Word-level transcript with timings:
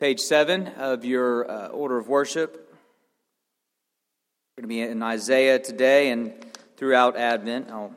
Page 0.00 0.20
seven 0.20 0.68
of 0.78 1.04
your 1.04 1.50
uh, 1.50 1.66
order 1.66 1.98
of 1.98 2.08
worship. 2.08 2.74
We're 4.56 4.62
going 4.62 4.70
to 4.70 4.74
be 4.74 4.80
in 4.80 5.02
Isaiah 5.02 5.58
today 5.58 6.08
and 6.08 6.32
throughout 6.78 7.18
Advent. 7.18 7.68
I'll 7.68 7.92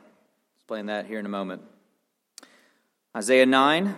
explain 0.58 0.84
that 0.86 1.06
here 1.06 1.18
in 1.18 1.24
a 1.24 1.30
moment. 1.30 1.62
Isaiah 3.16 3.46
9. 3.46 3.96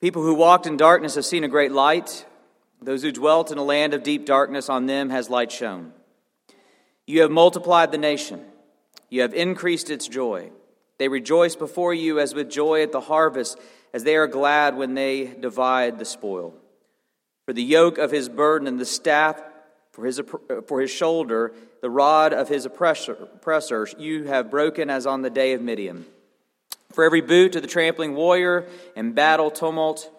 People 0.00 0.24
who 0.24 0.34
walked 0.34 0.66
in 0.66 0.76
darkness 0.76 1.14
have 1.14 1.24
seen 1.24 1.44
a 1.44 1.48
great 1.48 1.70
light. 1.70 2.26
Those 2.82 3.02
who 3.02 3.12
dwelt 3.12 3.52
in 3.52 3.58
a 3.58 3.62
land 3.62 3.94
of 3.94 4.02
deep 4.02 4.26
darkness, 4.26 4.68
on 4.68 4.86
them 4.86 5.10
has 5.10 5.30
light 5.30 5.52
shone. 5.52 5.92
You 7.06 7.20
have 7.20 7.30
multiplied 7.30 7.92
the 7.92 7.98
nation, 7.98 8.44
you 9.08 9.20
have 9.20 9.34
increased 9.34 9.88
its 9.88 10.08
joy. 10.08 10.50
They 10.98 11.06
rejoice 11.06 11.54
before 11.54 11.94
you 11.94 12.18
as 12.18 12.34
with 12.34 12.50
joy 12.50 12.82
at 12.82 12.90
the 12.90 13.02
harvest 13.02 13.56
as 13.92 14.04
they 14.04 14.16
are 14.16 14.26
glad 14.26 14.76
when 14.76 14.94
they 14.94 15.26
divide 15.26 15.98
the 15.98 16.04
spoil. 16.04 16.54
For 17.46 17.52
the 17.52 17.62
yoke 17.62 17.98
of 17.98 18.10
his 18.10 18.28
burden 18.28 18.68
and 18.68 18.78
the 18.78 18.86
staff 18.86 19.40
for 19.92 20.04
his, 20.04 20.20
for 20.66 20.80
his 20.80 20.90
shoulder, 20.90 21.52
the 21.82 21.90
rod 21.90 22.32
of 22.32 22.48
his 22.48 22.64
oppressor, 22.64 23.12
oppressor, 23.34 23.88
you 23.98 24.24
have 24.24 24.50
broken 24.50 24.88
as 24.88 25.06
on 25.06 25.22
the 25.22 25.30
day 25.30 25.52
of 25.52 25.60
Midian. 25.60 26.06
For 26.92 27.04
every 27.04 27.20
boot 27.20 27.52
to 27.52 27.60
the 27.60 27.66
trampling 27.66 28.14
warrior 28.14 28.66
and 28.96 29.14
battle 29.14 29.50
tumult, 29.50 30.10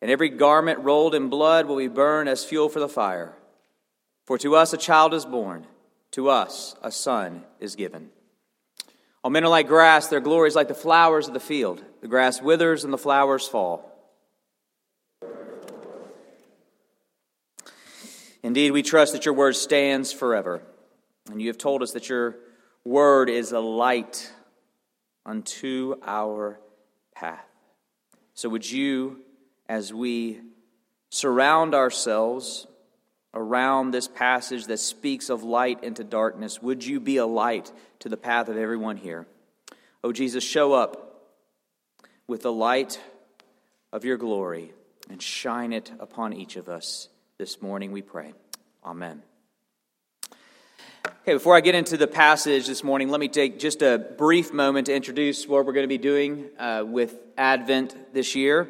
and 0.00 0.10
every 0.10 0.28
garment 0.28 0.80
rolled 0.80 1.14
in 1.14 1.28
blood 1.28 1.66
will 1.66 1.76
be 1.76 1.88
burned 1.88 2.28
as 2.28 2.44
fuel 2.44 2.68
for 2.68 2.80
the 2.80 2.88
fire. 2.88 3.32
For 4.26 4.38
to 4.38 4.56
us 4.56 4.72
a 4.72 4.78
child 4.78 5.14
is 5.14 5.24
born, 5.24 5.66
to 6.12 6.28
us 6.28 6.76
a 6.82 6.90
son 6.90 7.44
is 7.60 7.76
given. 7.76 8.10
All 9.22 9.30
men 9.30 9.44
are 9.44 9.48
like 9.48 9.68
grass, 9.68 10.08
their 10.08 10.20
glory 10.20 10.48
is 10.48 10.54
like 10.54 10.68
the 10.68 10.74
flowers 10.74 11.28
of 11.28 11.34
the 11.34 11.40
field. 11.40 11.82
The 12.04 12.08
grass 12.08 12.42
withers 12.42 12.84
and 12.84 12.92
the 12.92 12.98
flowers 12.98 13.48
fall. 13.48 13.90
Indeed, 18.42 18.72
we 18.72 18.82
trust 18.82 19.14
that 19.14 19.24
your 19.24 19.32
word 19.32 19.56
stands 19.56 20.12
forever. 20.12 20.60
And 21.30 21.40
you 21.40 21.48
have 21.48 21.56
told 21.56 21.82
us 21.82 21.92
that 21.92 22.10
your 22.10 22.36
word 22.84 23.30
is 23.30 23.52
a 23.52 23.60
light 23.60 24.30
unto 25.24 25.94
our 26.04 26.60
path. 27.14 27.46
So, 28.34 28.50
would 28.50 28.70
you, 28.70 29.20
as 29.66 29.90
we 29.90 30.42
surround 31.08 31.74
ourselves 31.74 32.66
around 33.32 33.92
this 33.92 34.08
passage 34.08 34.66
that 34.66 34.78
speaks 34.78 35.30
of 35.30 35.42
light 35.42 35.82
into 35.82 36.04
darkness, 36.04 36.60
would 36.60 36.84
you 36.84 37.00
be 37.00 37.16
a 37.16 37.24
light 37.24 37.72
to 38.00 38.10
the 38.10 38.18
path 38.18 38.50
of 38.50 38.58
everyone 38.58 38.98
here? 38.98 39.26
Oh, 40.02 40.12
Jesus, 40.12 40.44
show 40.44 40.74
up 40.74 41.03
with 42.26 42.42
the 42.42 42.52
light 42.52 43.00
of 43.92 44.04
your 44.04 44.16
glory 44.16 44.72
and 45.10 45.20
shine 45.20 45.72
it 45.72 45.92
upon 46.00 46.32
each 46.32 46.56
of 46.56 46.68
us 46.68 47.08
this 47.38 47.60
morning, 47.60 47.92
we 47.92 48.02
pray. 48.02 48.32
Amen. 48.84 49.22
Okay, 51.22 51.34
before 51.34 51.56
I 51.56 51.60
get 51.60 51.74
into 51.74 51.96
the 51.96 52.06
passage 52.06 52.66
this 52.66 52.82
morning, 52.82 53.08
let 53.08 53.20
me 53.20 53.28
take 53.28 53.58
just 53.58 53.82
a 53.82 53.98
brief 53.98 54.52
moment 54.52 54.86
to 54.86 54.94
introduce 54.94 55.46
what 55.46 55.66
we're 55.66 55.72
going 55.72 55.84
to 55.84 55.88
be 55.88 55.98
doing 55.98 56.48
uh, 56.58 56.84
with 56.86 57.14
Advent 57.36 58.14
this 58.14 58.34
year. 58.34 58.68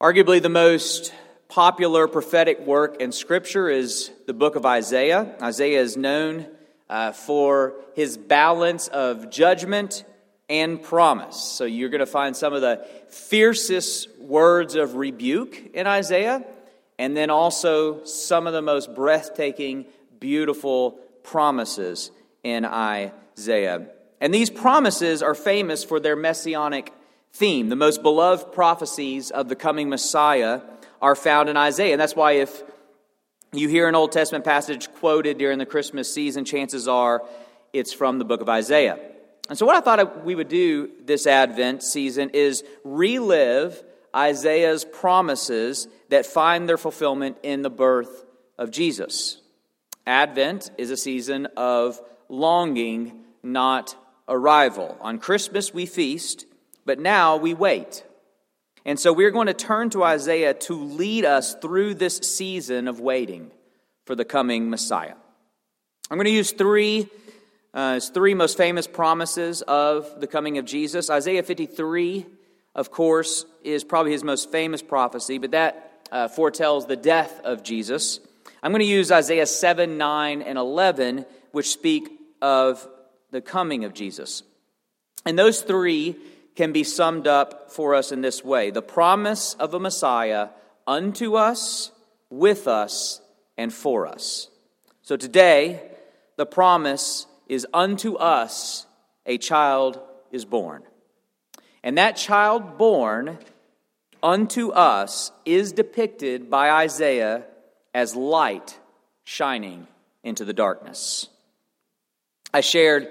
Arguably, 0.00 0.42
the 0.42 0.48
most 0.48 1.12
popular 1.48 2.08
prophetic 2.08 2.60
work 2.60 3.00
in 3.00 3.12
Scripture 3.12 3.68
is 3.68 4.10
the 4.26 4.34
book 4.34 4.56
of 4.56 4.66
Isaiah. 4.66 5.36
Isaiah 5.40 5.80
is 5.80 5.96
known 5.96 6.46
uh, 6.88 7.12
for 7.12 7.74
his 7.94 8.16
balance 8.16 8.88
of 8.88 9.30
judgment 9.30 10.04
and 10.48 10.82
promise. 10.82 11.36
So 11.36 11.64
you're 11.64 11.88
going 11.88 12.00
to 12.00 12.06
find 12.06 12.36
some 12.36 12.52
of 12.52 12.60
the 12.60 12.86
fiercest 13.08 14.18
words 14.18 14.74
of 14.74 14.94
rebuke 14.94 15.74
in 15.74 15.86
Isaiah, 15.86 16.44
and 16.98 17.16
then 17.16 17.30
also 17.30 18.04
some 18.04 18.46
of 18.46 18.52
the 18.52 18.62
most 18.62 18.94
breathtaking, 18.94 19.86
beautiful 20.20 20.92
promises 21.22 22.10
in 22.42 22.64
Isaiah. 22.64 23.88
And 24.20 24.32
these 24.32 24.50
promises 24.50 25.22
are 25.22 25.34
famous 25.34 25.82
for 25.82 25.98
their 25.98 26.16
messianic 26.16 26.92
theme. 27.32 27.68
The 27.68 27.76
most 27.76 28.02
beloved 28.02 28.52
prophecies 28.52 29.30
of 29.30 29.48
the 29.48 29.56
coming 29.56 29.88
Messiah 29.88 30.60
are 31.02 31.16
found 31.16 31.48
in 31.48 31.56
Isaiah. 31.56 31.92
And 31.92 32.00
that's 32.00 32.16
why 32.16 32.32
if 32.32 32.62
you 33.52 33.68
hear 33.68 33.88
an 33.88 33.94
Old 33.94 34.12
Testament 34.12 34.44
passage 34.44 34.90
quoted 34.94 35.38
during 35.38 35.58
the 35.58 35.66
Christmas 35.66 36.12
season, 36.12 36.44
chances 36.44 36.86
are 36.88 37.22
it's 37.72 37.92
from 37.92 38.18
the 38.18 38.24
book 38.24 38.40
of 38.40 38.48
Isaiah. 38.48 38.98
And 39.48 39.58
so, 39.58 39.66
what 39.66 39.76
I 39.76 39.80
thought 39.80 40.24
we 40.24 40.34
would 40.34 40.48
do 40.48 40.90
this 41.04 41.26
Advent 41.26 41.82
season 41.82 42.30
is 42.30 42.64
relive 42.82 43.82
Isaiah's 44.14 44.84
promises 44.84 45.88
that 46.08 46.24
find 46.24 46.68
their 46.68 46.78
fulfillment 46.78 47.36
in 47.42 47.62
the 47.62 47.70
birth 47.70 48.24
of 48.56 48.70
Jesus. 48.70 49.40
Advent 50.06 50.70
is 50.78 50.90
a 50.90 50.96
season 50.96 51.46
of 51.56 52.00
longing, 52.28 53.24
not 53.42 53.96
arrival. 54.28 54.96
On 55.00 55.18
Christmas, 55.18 55.74
we 55.74 55.86
feast, 55.86 56.46
but 56.86 56.98
now 56.98 57.36
we 57.36 57.54
wait. 57.54 58.04
And 58.84 58.98
so 59.00 59.12
we're 59.12 59.30
going 59.30 59.46
to 59.46 59.54
turn 59.54 59.90
to 59.90 60.04
Isaiah 60.04 60.54
to 60.54 60.74
lead 60.74 61.24
us 61.24 61.54
through 61.54 61.94
this 61.94 62.18
season 62.18 62.86
of 62.86 63.00
waiting 63.00 63.50
for 64.04 64.14
the 64.14 64.24
coming 64.24 64.68
Messiah. 64.68 65.14
I'm 66.10 66.18
going 66.18 66.26
to 66.26 66.30
use 66.30 66.52
three, 66.52 67.08
uh, 67.74 67.98
three 67.98 68.34
most 68.34 68.56
famous 68.56 68.86
promises 68.86 69.60
of 69.62 70.20
the 70.20 70.28
coming 70.28 70.58
of 70.58 70.64
Jesus. 70.64 71.10
Isaiah 71.10 71.42
53, 71.42 72.24
of 72.74 72.92
course, 72.92 73.44
is 73.64 73.82
probably 73.82 74.12
his 74.12 74.22
most 74.22 74.52
famous 74.52 74.80
prophecy, 74.80 75.38
but 75.38 75.50
that 75.50 76.06
uh, 76.12 76.28
foretells 76.28 76.86
the 76.86 76.96
death 76.96 77.40
of 77.40 77.64
Jesus. 77.64 78.20
I'm 78.62 78.70
going 78.70 78.80
to 78.80 78.86
use 78.86 79.10
Isaiah 79.10 79.46
7, 79.46 79.98
9, 79.98 80.42
and 80.42 80.56
11, 80.56 81.26
which 81.50 81.70
speak 81.70 82.08
of 82.40 82.86
the 83.32 83.40
coming 83.40 83.84
of 83.84 83.92
Jesus. 83.92 84.44
And 85.26 85.36
those 85.36 85.60
three 85.60 86.14
can 86.54 86.72
be 86.72 86.84
summed 86.84 87.26
up 87.26 87.72
for 87.72 87.96
us 87.96 88.12
in 88.12 88.20
this 88.20 88.44
way 88.44 88.70
the 88.70 88.82
promise 88.82 89.54
of 89.54 89.74
a 89.74 89.80
Messiah 89.80 90.50
unto 90.86 91.34
us, 91.34 91.90
with 92.30 92.68
us, 92.68 93.20
and 93.58 93.72
for 93.72 94.06
us. 94.06 94.48
So 95.02 95.16
today, 95.16 95.82
the 96.36 96.46
promise 96.46 97.26
is 97.48 97.66
unto 97.72 98.14
us 98.14 98.86
a 99.26 99.38
child 99.38 100.00
is 100.30 100.44
born. 100.44 100.82
And 101.82 101.98
that 101.98 102.16
child 102.16 102.78
born 102.78 103.38
unto 104.22 104.70
us 104.70 105.30
is 105.44 105.72
depicted 105.72 106.50
by 106.50 106.70
Isaiah 106.70 107.44
as 107.92 108.16
light 108.16 108.78
shining 109.24 109.86
into 110.22 110.44
the 110.44 110.52
darkness. 110.52 111.28
I 112.52 112.60
shared 112.60 113.08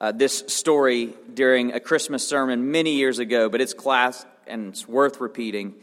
uh, 0.00 0.12
this 0.12 0.44
story 0.48 1.14
during 1.32 1.72
a 1.72 1.80
Christmas 1.80 2.26
sermon 2.26 2.70
many 2.70 2.94
years 2.94 3.18
ago, 3.18 3.48
but 3.48 3.60
it's 3.60 3.74
class 3.74 4.24
and 4.46 4.68
it's 4.68 4.88
worth 4.88 5.20
repeating 5.20 5.74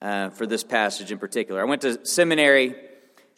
uh, 0.00 0.30
for 0.30 0.46
this 0.46 0.62
passage 0.62 1.10
in 1.10 1.18
particular. 1.18 1.60
I 1.60 1.64
went 1.64 1.82
to 1.82 2.04
seminary 2.04 2.74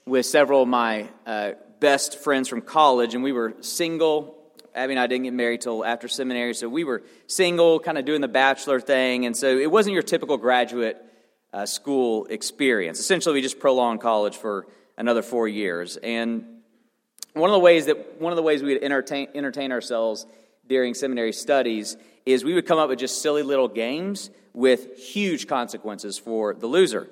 with 0.05 0.27
several 0.27 0.63
of 0.63 0.69
my 0.69 1.09
uh, 1.27 1.53
best 1.81 2.19
friends 2.19 2.49
from 2.49 2.63
college, 2.63 3.15
and 3.15 3.23
we 3.23 3.33
were 3.33 3.55
single 3.61 4.37
Abby 4.77 4.93
and 4.93 5.01
I 5.01 5.07
didn't 5.07 5.25
get 5.25 5.33
married 5.33 5.63
till 5.63 5.83
after 5.85 6.07
seminary, 6.07 6.53
so 6.53 6.69
we 6.69 6.85
were 6.85 7.03
single, 7.27 7.81
kind 7.81 7.97
of 7.97 8.05
doing 8.05 8.21
the 8.21 8.29
bachelor 8.29 8.79
thing, 8.79 9.25
and 9.25 9.35
so 9.35 9.57
it 9.57 9.71
wasn't 9.71 9.95
your 9.95 10.03
typical 10.03 10.37
graduate 10.37 11.03
uh, 11.55 11.65
school 11.65 12.27
experience. 12.27 13.01
Essentially, 13.01 13.33
we 13.33 13.41
just 13.41 13.59
prolonged 13.59 14.03
college 14.03 14.37
for 14.37 14.67
another 14.99 15.23
four 15.23 15.49
years. 15.49 15.97
And 15.97 16.45
one 17.33 17.49
of 17.49 17.55
the 17.55 17.61
ways 17.61 17.87
that 17.87 18.21
one 18.21 18.33
of 18.33 18.37
the 18.37 18.43
ways 18.43 18.63
we 18.63 18.75
would 18.75 18.83
entertain, 18.83 19.29
entertain 19.35 19.73
ourselves 19.73 20.27
during 20.67 20.93
seminary 20.93 21.33
studies 21.33 21.97
is 22.27 22.45
we 22.45 22.53
would 22.53 22.67
come 22.67 22.79
up 22.79 22.91
with 22.91 22.99
just 22.99 23.23
silly 23.23 23.43
little 23.43 23.69
games 23.69 24.29
with 24.53 24.99
huge 24.99 25.47
consequences 25.47 26.19
for 26.19 26.53
the 26.53 26.67
loser. 26.67 27.09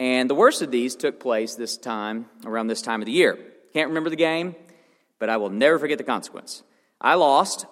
And 0.00 0.28
the 0.28 0.34
worst 0.34 0.62
of 0.62 0.72
these 0.72 0.96
took 0.96 1.20
place 1.20 1.54
this 1.54 1.76
time, 1.76 2.26
around 2.44 2.66
this 2.66 2.82
time 2.82 3.00
of 3.00 3.06
the 3.06 3.12
year. 3.12 3.38
Can't 3.74 3.88
remember 3.88 4.08
the 4.08 4.16
game, 4.16 4.54
but 5.18 5.28
I 5.28 5.36
will 5.36 5.50
never 5.50 5.80
forget 5.80 5.98
the 5.98 6.04
consequence. 6.04 6.62
I 7.00 7.14
lost, 7.14 7.66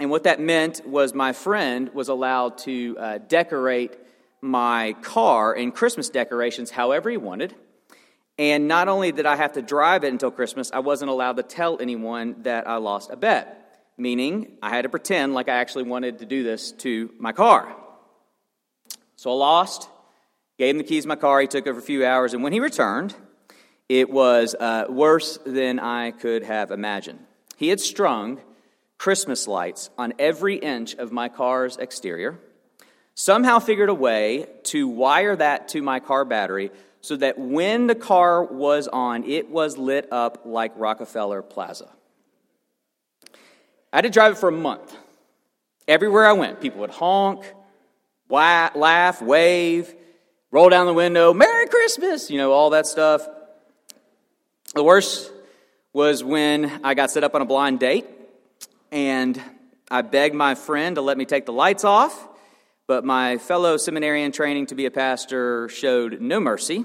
and 0.00 0.10
what 0.10 0.24
that 0.24 0.40
meant 0.40 0.84
was 0.84 1.14
my 1.14 1.32
friend 1.32 1.88
was 1.94 2.08
allowed 2.08 2.58
to 2.58 2.96
uh, 2.98 3.18
decorate 3.18 3.96
my 4.40 4.94
car 5.02 5.54
in 5.54 5.70
Christmas 5.70 6.10
decorations 6.10 6.70
however 6.70 7.10
he 7.10 7.16
wanted. 7.16 7.54
And 8.38 8.66
not 8.66 8.88
only 8.88 9.12
did 9.12 9.24
I 9.24 9.36
have 9.36 9.52
to 9.52 9.62
drive 9.62 10.02
it 10.02 10.08
until 10.08 10.32
Christmas, 10.32 10.72
I 10.72 10.80
wasn't 10.80 11.12
allowed 11.12 11.36
to 11.36 11.44
tell 11.44 11.80
anyone 11.80 12.42
that 12.42 12.66
I 12.68 12.76
lost 12.78 13.10
a 13.10 13.16
bet, 13.16 13.86
meaning 13.96 14.58
I 14.60 14.70
had 14.70 14.82
to 14.82 14.88
pretend 14.88 15.32
like 15.32 15.48
I 15.48 15.58
actually 15.58 15.84
wanted 15.84 16.18
to 16.18 16.26
do 16.26 16.42
this 16.42 16.72
to 16.72 17.10
my 17.20 17.30
car. 17.30 17.72
So 19.14 19.30
I 19.30 19.34
lost, 19.34 19.88
gave 20.58 20.74
him 20.74 20.78
the 20.78 20.84
keys 20.84 21.04
to 21.04 21.08
my 21.08 21.14
car. 21.14 21.40
He 21.40 21.46
took 21.46 21.68
over 21.68 21.78
a 21.78 21.82
few 21.82 22.04
hours, 22.04 22.34
and 22.34 22.42
when 22.42 22.52
he 22.52 22.58
returned, 22.58 23.14
it 23.88 24.10
was 24.10 24.54
uh, 24.54 24.86
worse 24.88 25.38
than 25.44 25.78
I 25.78 26.10
could 26.10 26.42
have 26.42 26.70
imagined. 26.70 27.20
He 27.56 27.68
had 27.68 27.80
strung 27.80 28.40
Christmas 28.98 29.46
lights 29.46 29.90
on 29.98 30.14
every 30.18 30.56
inch 30.56 30.94
of 30.94 31.12
my 31.12 31.28
car's 31.28 31.76
exterior, 31.76 32.38
somehow 33.14 33.58
figured 33.58 33.88
a 33.88 33.94
way 33.94 34.46
to 34.64 34.88
wire 34.88 35.36
that 35.36 35.68
to 35.68 35.82
my 35.82 36.00
car 36.00 36.24
battery 36.24 36.70
so 37.00 37.16
that 37.16 37.38
when 37.38 37.86
the 37.86 37.94
car 37.94 38.42
was 38.42 38.88
on, 38.88 39.24
it 39.24 39.50
was 39.50 39.76
lit 39.76 40.10
up 40.10 40.42
like 40.46 40.72
Rockefeller 40.76 41.42
Plaza. 41.42 41.90
I 43.92 43.98
had 43.98 44.02
to 44.02 44.10
drive 44.10 44.32
it 44.32 44.38
for 44.38 44.48
a 44.48 44.52
month. 44.52 44.96
Everywhere 45.86 46.26
I 46.26 46.32
went, 46.32 46.62
people 46.62 46.80
would 46.80 46.90
honk, 46.90 47.44
laugh, 48.30 49.20
wave, 49.20 49.94
roll 50.50 50.70
down 50.70 50.86
the 50.86 50.94
window, 50.94 51.34
Merry 51.34 51.66
Christmas, 51.66 52.30
you 52.30 52.38
know, 52.38 52.52
all 52.52 52.70
that 52.70 52.86
stuff. 52.86 53.28
The 54.74 54.82
worst 54.82 55.30
was 55.92 56.24
when 56.24 56.80
I 56.82 56.94
got 56.94 57.12
set 57.12 57.22
up 57.22 57.36
on 57.36 57.42
a 57.42 57.44
blind 57.44 57.78
date 57.78 58.06
and 58.90 59.40
I 59.88 60.02
begged 60.02 60.34
my 60.34 60.56
friend 60.56 60.96
to 60.96 61.00
let 61.00 61.16
me 61.16 61.26
take 61.26 61.46
the 61.46 61.52
lights 61.52 61.84
off, 61.84 62.28
but 62.88 63.04
my 63.04 63.38
fellow 63.38 63.76
seminarian 63.76 64.32
training 64.32 64.66
to 64.66 64.74
be 64.74 64.86
a 64.86 64.90
pastor 64.90 65.68
showed 65.68 66.20
no 66.20 66.40
mercy. 66.40 66.84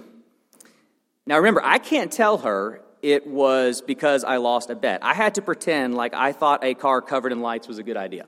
Now 1.25 1.38
remember, 1.38 1.63
I 1.63 1.80
can't 1.80 2.12
tell 2.12 2.38
her 2.38 2.80
it 3.01 3.25
was 3.25 3.81
because 3.81 4.24
I 4.24 4.38
lost 4.38 4.69
a 4.69 4.75
bet. 4.75 5.03
I 5.03 5.15
had 5.15 5.33
to 5.35 5.42
pretend 5.42 5.95
like 5.95 6.13
I 6.13 6.31
thought 6.31 6.63
a 6.63 6.75
car 6.75 7.01
covered 7.01 7.31
in 7.31 7.42
lights 7.42 7.68
was 7.68 7.80
a 7.80 7.83
good 7.83 7.97
idea. 7.97 8.27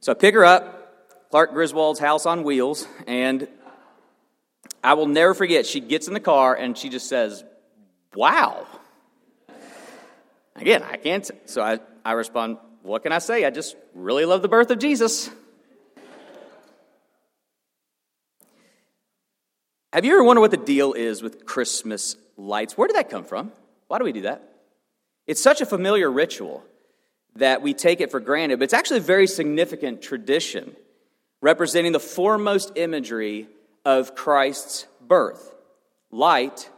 So 0.00 0.12
I 0.12 0.16
pick 0.16 0.34
her 0.34 0.44
up, 0.44 1.30
Clark 1.30 1.54
Griswold's 1.54 1.98
house 1.98 2.26
on 2.26 2.42
wheels, 2.42 2.86
and 3.06 3.48
I 4.84 4.92
will 4.92 5.08
never 5.08 5.32
forget, 5.32 5.64
she 5.64 5.80
gets 5.80 6.08
in 6.08 6.12
the 6.12 6.20
car 6.20 6.54
and 6.54 6.76
she 6.76 6.90
just 6.90 7.08
says, 7.08 7.42
Wow. 8.16 8.66
Again, 10.56 10.82
I 10.82 10.96
can't. 10.96 11.30
So 11.44 11.60
I, 11.60 11.80
I 12.02 12.12
respond, 12.12 12.56
What 12.82 13.02
can 13.02 13.12
I 13.12 13.18
say? 13.18 13.44
I 13.44 13.50
just 13.50 13.76
really 13.94 14.24
love 14.24 14.40
the 14.40 14.48
birth 14.48 14.70
of 14.70 14.78
Jesus. 14.78 15.28
Have 19.92 20.04
you 20.04 20.12
ever 20.14 20.24
wondered 20.24 20.40
what 20.40 20.50
the 20.50 20.56
deal 20.56 20.94
is 20.94 21.22
with 21.22 21.44
Christmas 21.44 22.16
lights? 22.38 22.76
Where 22.76 22.88
did 22.88 22.96
that 22.96 23.10
come 23.10 23.24
from? 23.24 23.52
Why 23.88 23.98
do 23.98 24.04
we 24.04 24.12
do 24.12 24.22
that? 24.22 24.42
It's 25.26 25.42
such 25.42 25.60
a 25.60 25.66
familiar 25.66 26.10
ritual 26.10 26.64
that 27.36 27.60
we 27.60 27.74
take 27.74 28.00
it 28.00 28.10
for 28.10 28.20
granted, 28.20 28.58
but 28.58 28.64
it's 28.64 28.74
actually 28.74 28.98
a 28.98 29.02
very 29.02 29.26
significant 29.26 30.00
tradition 30.00 30.74
representing 31.42 31.92
the 31.92 32.00
foremost 32.00 32.72
imagery 32.76 33.46
of 33.84 34.14
Christ's 34.14 34.86
birth 35.06 35.54
light 36.10 36.70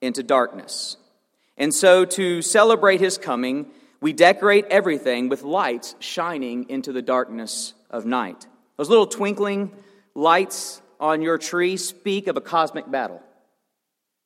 into 0.00 0.22
darkness. 0.22 0.96
And 1.56 1.72
so, 1.72 2.04
to 2.04 2.42
celebrate 2.42 3.00
his 3.00 3.16
coming, 3.18 3.66
we 4.00 4.12
decorate 4.12 4.66
everything 4.70 5.28
with 5.28 5.42
lights 5.42 5.94
shining 5.98 6.68
into 6.68 6.92
the 6.92 7.02
darkness 7.02 7.74
of 7.90 8.04
night. 8.04 8.46
Those 8.76 8.90
little 8.90 9.06
twinkling 9.06 9.72
lights 10.14 10.82
on 11.00 11.22
your 11.22 11.38
tree 11.38 11.76
speak 11.76 12.26
of 12.26 12.36
a 12.36 12.40
cosmic 12.40 12.90
battle. 12.90 13.22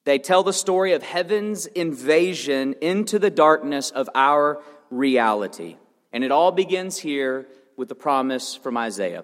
They 0.04 0.18
tell 0.18 0.42
the 0.42 0.52
story 0.52 0.94
of 0.94 1.02
heaven's 1.02 1.66
invasion 1.66 2.74
into 2.80 3.18
the 3.18 3.30
darkness 3.30 3.90
of 3.90 4.08
our 4.14 4.62
reality. 4.90 5.76
And 6.12 6.24
it 6.24 6.30
all 6.30 6.50
begins 6.50 6.96
here 6.98 7.46
with 7.76 7.88
the 7.88 7.94
promise 7.94 8.54
from 8.54 8.76
Isaiah. 8.76 9.22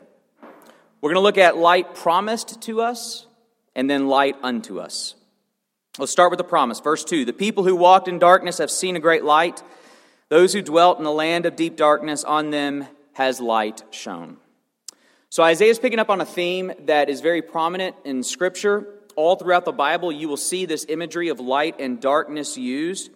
We're 1.01 1.11
going 1.11 1.15
to 1.15 1.21
look 1.21 1.39
at 1.39 1.57
light 1.57 1.95
promised 1.95 2.61
to 2.63 2.83
us 2.83 3.27
and 3.75 3.89
then 3.89 4.09
light 4.09 4.37
unto 4.43 4.79
us. 4.79 5.15
Let's 5.97 6.11
start 6.11 6.31
with 6.31 6.39
the 6.39 6.45
promise. 6.45 6.81
Verse 6.81 7.05
2 7.05 7.25
The 7.25 7.33
people 7.33 7.63
who 7.63 7.77
walked 7.77 8.09
in 8.09 8.19
darkness 8.19 8.59
have 8.59 8.71
seen 8.71 8.97
a 8.97 9.01
great 9.01 9.23
light. 9.23 9.63
Those 10.29 10.53
who 10.53 10.61
dwelt 10.61 10.99
in 10.99 11.05
the 11.05 11.13
land 11.13 11.47
of 11.47 11.55
deep 11.55 11.77
darkness, 11.77 12.25
on 12.25 12.51
them 12.51 12.89
has 13.13 13.41
light 13.41 13.85
shone. 13.93 14.39
So 15.31 15.45
Isaiah 15.45 15.71
is 15.71 15.79
picking 15.79 16.01
up 16.01 16.11
on 16.11 16.21
a 16.21 16.25
theme 16.25 16.73
that 16.87 17.09
is 17.09 17.21
very 17.21 17.43
prominent 17.43 17.95
in 18.05 18.25
Scripture. 18.25 18.89
All 19.15 19.37
throughout 19.37 19.65
the 19.65 19.71
Bible, 19.73 20.11
you 20.11 20.29
will 20.29 20.37
see 20.37 20.67
this 20.67 20.85
imagery 20.89 21.29
of 21.29 21.39
light 21.39 21.77
and 21.79 22.01
darkness 22.01 22.59
used. 22.59 23.11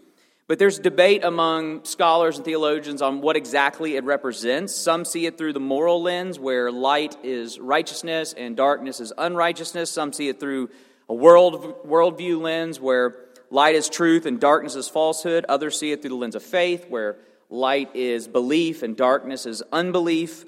But 0.46 0.60
there's 0.60 0.78
debate 0.78 1.24
among 1.24 1.84
scholars 1.84 2.36
and 2.36 2.44
theologians 2.44 3.02
on 3.02 3.20
what 3.20 3.36
exactly 3.36 3.96
it 3.96 4.04
represents. 4.04 4.72
Some 4.72 5.04
see 5.04 5.26
it 5.26 5.36
through 5.36 5.52
the 5.52 5.60
moral 5.60 6.00
lens, 6.00 6.38
where 6.38 6.70
light 6.70 7.16
is 7.24 7.58
righteousness 7.58 8.34
and 8.34 8.56
darkness 8.56 9.00
is 9.00 9.12
unrighteousness. 9.19 9.90
Some 9.90 10.12
see 10.12 10.28
it 10.28 10.38
through 10.38 10.70
a 11.08 11.14
world 11.14 11.87
worldview 11.87 12.40
lens 12.40 12.81
where 12.81 13.16
light 13.50 13.75
is 13.75 13.88
truth 13.88 14.26
and 14.26 14.40
darkness 14.40 14.75
is 14.75 14.88
falsehood. 14.88 15.46
Others 15.49 15.78
see 15.78 15.93
it 15.93 16.02
through 16.02 16.10
the 16.10 16.16
lens 16.16 16.34
of 16.34 16.43
faith, 16.43 16.87
where 16.88 17.16
light 17.50 17.94
is 17.94 18.28
belief 18.28 18.82
and 18.82 18.96
darkness 18.96 19.46
is 19.46 19.62
unbelief. 19.72 20.44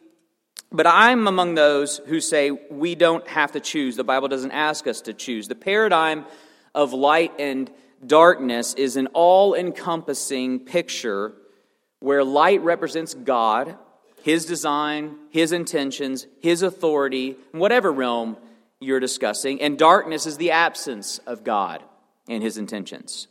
But 0.73 0.87
I'm 0.87 1.27
among 1.27 1.55
those 1.55 1.99
who 2.07 2.21
say 2.21 2.51
we 2.51 2.95
don't 2.95 3.27
have 3.27 3.53
to 3.53 3.61
choose. 3.61 3.97
The 3.97 4.05
Bible 4.05 4.29
doesn't 4.29 4.53
ask 4.53 4.87
us 4.87 5.01
to 5.03 5.13
choose. 5.13 5.49
The 5.49 5.55
paradigm 5.55 6.27
of 6.75 6.93
light 6.93 7.33
and 7.41 7.71
darkness 8.07 8.75
is 8.75 8.97
an 8.97 9.09
all 9.09 9.55
encompassing 9.55 10.61
picture 10.61 11.33
where 11.99 12.23
light 12.23 12.63
represents 12.63 13.15
God, 13.15 13.77
His 14.23 14.47
design, 14.47 15.17
His 15.31 15.53
intentions, 15.53 16.27
His 16.41 16.63
authority, 16.63 17.37
in 17.53 17.59
whatever 17.59 17.91
realm 17.91 18.37
you're 18.81 19.01
discussing, 19.01 19.61
and 19.61 19.79
darkness 19.79 20.27
is 20.27 20.39
the 20.39 20.51
absence 20.51 21.19
of 21.27 21.45
God 21.45 21.83
and 22.29 22.43
his 22.43 22.57
intentions. 22.57 23.29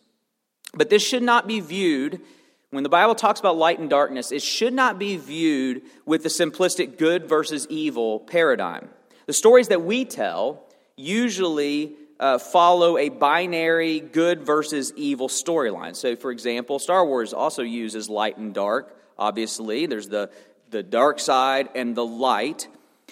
But 0.73 0.89
this 0.89 1.05
should 1.05 1.23
not 1.23 1.47
be 1.47 1.59
viewed, 1.59 2.21
when 2.69 2.83
the 2.83 2.89
Bible 2.89 3.15
talks 3.15 3.39
about 3.39 3.57
light 3.57 3.79
and 3.79 3.89
darkness, 3.89 4.31
it 4.31 4.43
should 4.43 4.73
not 4.73 4.99
be 4.99 5.17
viewed 5.17 5.81
with 6.05 6.21
the 6.21 6.29
simplistic 6.29 6.99
good 6.99 7.27
versus 7.27 7.65
evil 7.69 8.19
paradigm. 8.19 8.89
The 9.25 9.33
stories 9.33 9.69
that 9.69 9.81
we 9.81 10.05
tell 10.05 10.63
usually 10.95 11.95
uh, 12.19 12.37
follow 12.37 12.97
a 12.97 13.09
binary 13.09 13.99
good 13.99 14.43
versus 14.43 14.93
evil 14.95 15.29
storyline. 15.29 15.95
So, 15.95 16.15
for 16.15 16.31
example, 16.31 16.77
Star 16.77 17.05
Wars 17.05 17.33
also 17.33 17.63
uses 17.63 18.09
light 18.09 18.37
and 18.37 18.53
dark, 18.53 18.95
obviously. 19.17 19.85
There's 19.87 20.09
the, 20.09 20.29
the 20.69 20.83
dark 20.83 21.19
side 21.19 21.69
and 21.73 21.95
the 21.95 22.05
light 22.05 22.67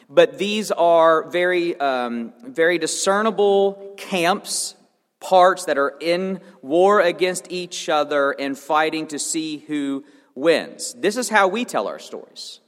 but 0.09 0.37
these 0.37 0.71
are 0.71 1.29
very, 1.29 1.77
um, 1.79 2.33
very 2.43 2.77
discernible 2.77 3.93
camps, 3.97 4.75
parts 5.19 5.65
that 5.65 5.77
are 5.77 5.95
in 5.99 6.39
war 6.61 7.01
against 7.01 7.51
each 7.51 7.89
other 7.89 8.31
and 8.31 8.57
fighting 8.57 9.07
to 9.07 9.19
see 9.19 9.57
who 9.57 10.05
wins. 10.35 10.93
This 10.93 11.17
is 11.17 11.29
how 11.29 11.47
we 11.47 11.65
tell 11.65 11.87
our 11.87 11.99
stories. 11.99 12.59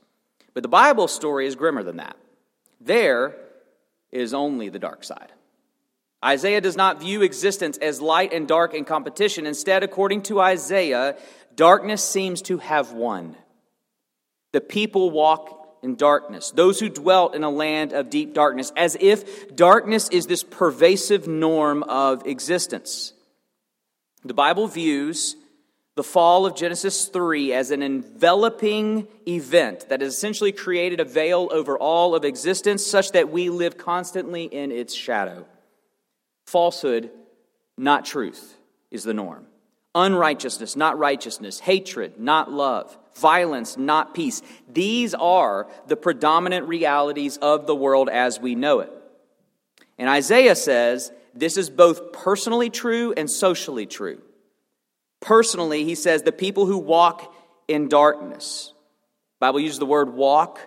But 0.54 0.64
the 0.64 0.70
Bible 0.70 1.08
story 1.08 1.46
is 1.48 1.56
grimmer 1.56 1.84
than 1.84 1.98
that. 1.98 2.18
There 2.82 3.36
is 4.12 4.34
only 4.34 4.70
the 4.70 4.80
dark 4.80 5.04
side. 5.04 5.32
Isaiah 6.24 6.60
does 6.60 6.76
not 6.76 7.00
view 7.00 7.22
existence 7.22 7.78
as 7.78 8.02
light 8.02 8.34
and 8.34 8.48
dark 8.48 8.74
in 8.74 8.84
competition. 8.84 9.46
Instead, 9.46 9.84
according 9.84 10.24
to 10.24 10.42
Isaiah, 10.42 11.16
darkness 11.56 12.04
seems 12.04 12.42
to 12.44 12.58
have 12.58 12.92
won. 12.92 13.38
The 14.52 14.60
people 14.60 15.12
walk 15.12 15.59
in 15.82 15.96
darkness, 15.96 16.52
those 16.52 16.80
who 16.80 16.90
dwelt 16.90 17.36
in 17.36 17.44
a 17.44 17.50
land 17.50 17.94
of 17.94 18.10
deep 18.10 18.34
darkness, 18.34 18.72
as 18.76 18.98
if 19.00 19.56
darkness 19.56 20.10
is 20.10 20.28
this 20.28 20.44
pervasive 20.44 21.28
norm 21.28 21.84
of 21.84 22.26
existence. 22.26 23.14
The 24.24 24.34
Bible 24.34 24.68
views 24.68 25.36
the 26.00 26.04
fall 26.04 26.46
of 26.46 26.56
Genesis 26.56 27.08
3 27.08 27.52
as 27.52 27.72
an 27.72 27.84
enveloping 27.84 29.06
event 29.28 29.90
that 29.90 30.00
has 30.00 30.14
essentially 30.14 30.54
created 30.54 31.02
a 31.02 31.04
veil 31.04 31.50
over 31.52 31.78
all 31.78 32.16
of 32.16 32.24
existence 32.24 32.86
such 32.86 33.12
that 33.12 33.30
we 33.30 33.50
live 33.50 33.78
constantly 33.78 34.46
in 34.46 34.72
its 34.72 34.94
shadow. 34.94 35.46
Falsehood, 36.46 37.12
not 37.78 38.06
truth, 38.06 38.56
is 38.90 39.04
the 39.04 39.14
norm. 39.14 39.46
Unrighteousness, 39.94 40.78
not 40.78 40.98
righteousness. 40.98 41.60
Hatred, 41.60 42.18
not 42.18 42.50
love. 42.50 42.98
Violence, 43.20 43.78
not 43.78 44.14
peace. 44.14 44.42
These 44.72 45.14
are 45.14 45.68
the 45.88 45.96
predominant 45.96 46.68
realities 46.68 47.38
of 47.38 47.68
the 47.68 47.76
world 47.76 48.10
as 48.10 48.40
we 48.40 48.56
know 48.56 48.80
it. 48.80 48.92
And 49.98 50.10
Isaiah 50.10 50.56
says 50.56 51.12
this 51.34 51.58
is 51.58 51.70
both 51.70 52.14
personally 52.14 52.70
true 52.70 53.14
and 53.16 53.30
socially 53.30 53.86
true. 53.86 54.22
Personally, 55.20 55.84
he 55.84 55.96
says 55.96 56.24
the 56.24 56.32
people 56.32 56.66
who 56.66 56.78
walk 56.78 57.34
in 57.68 57.90
darkness. 57.90 58.74
Bible 59.40 59.60
uses 59.60 59.80
the 59.80 59.86
word 59.86 60.14
walk 60.14 60.60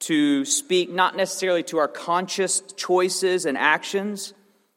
to 0.00 0.44
speak 0.44 0.90
not 0.90 1.16
necessarily 1.16 1.62
to 1.64 1.78
our 1.78 1.88
conscious 1.88 2.62
choices 2.76 3.46
and 3.46 3.58
actions, 3.58 4.34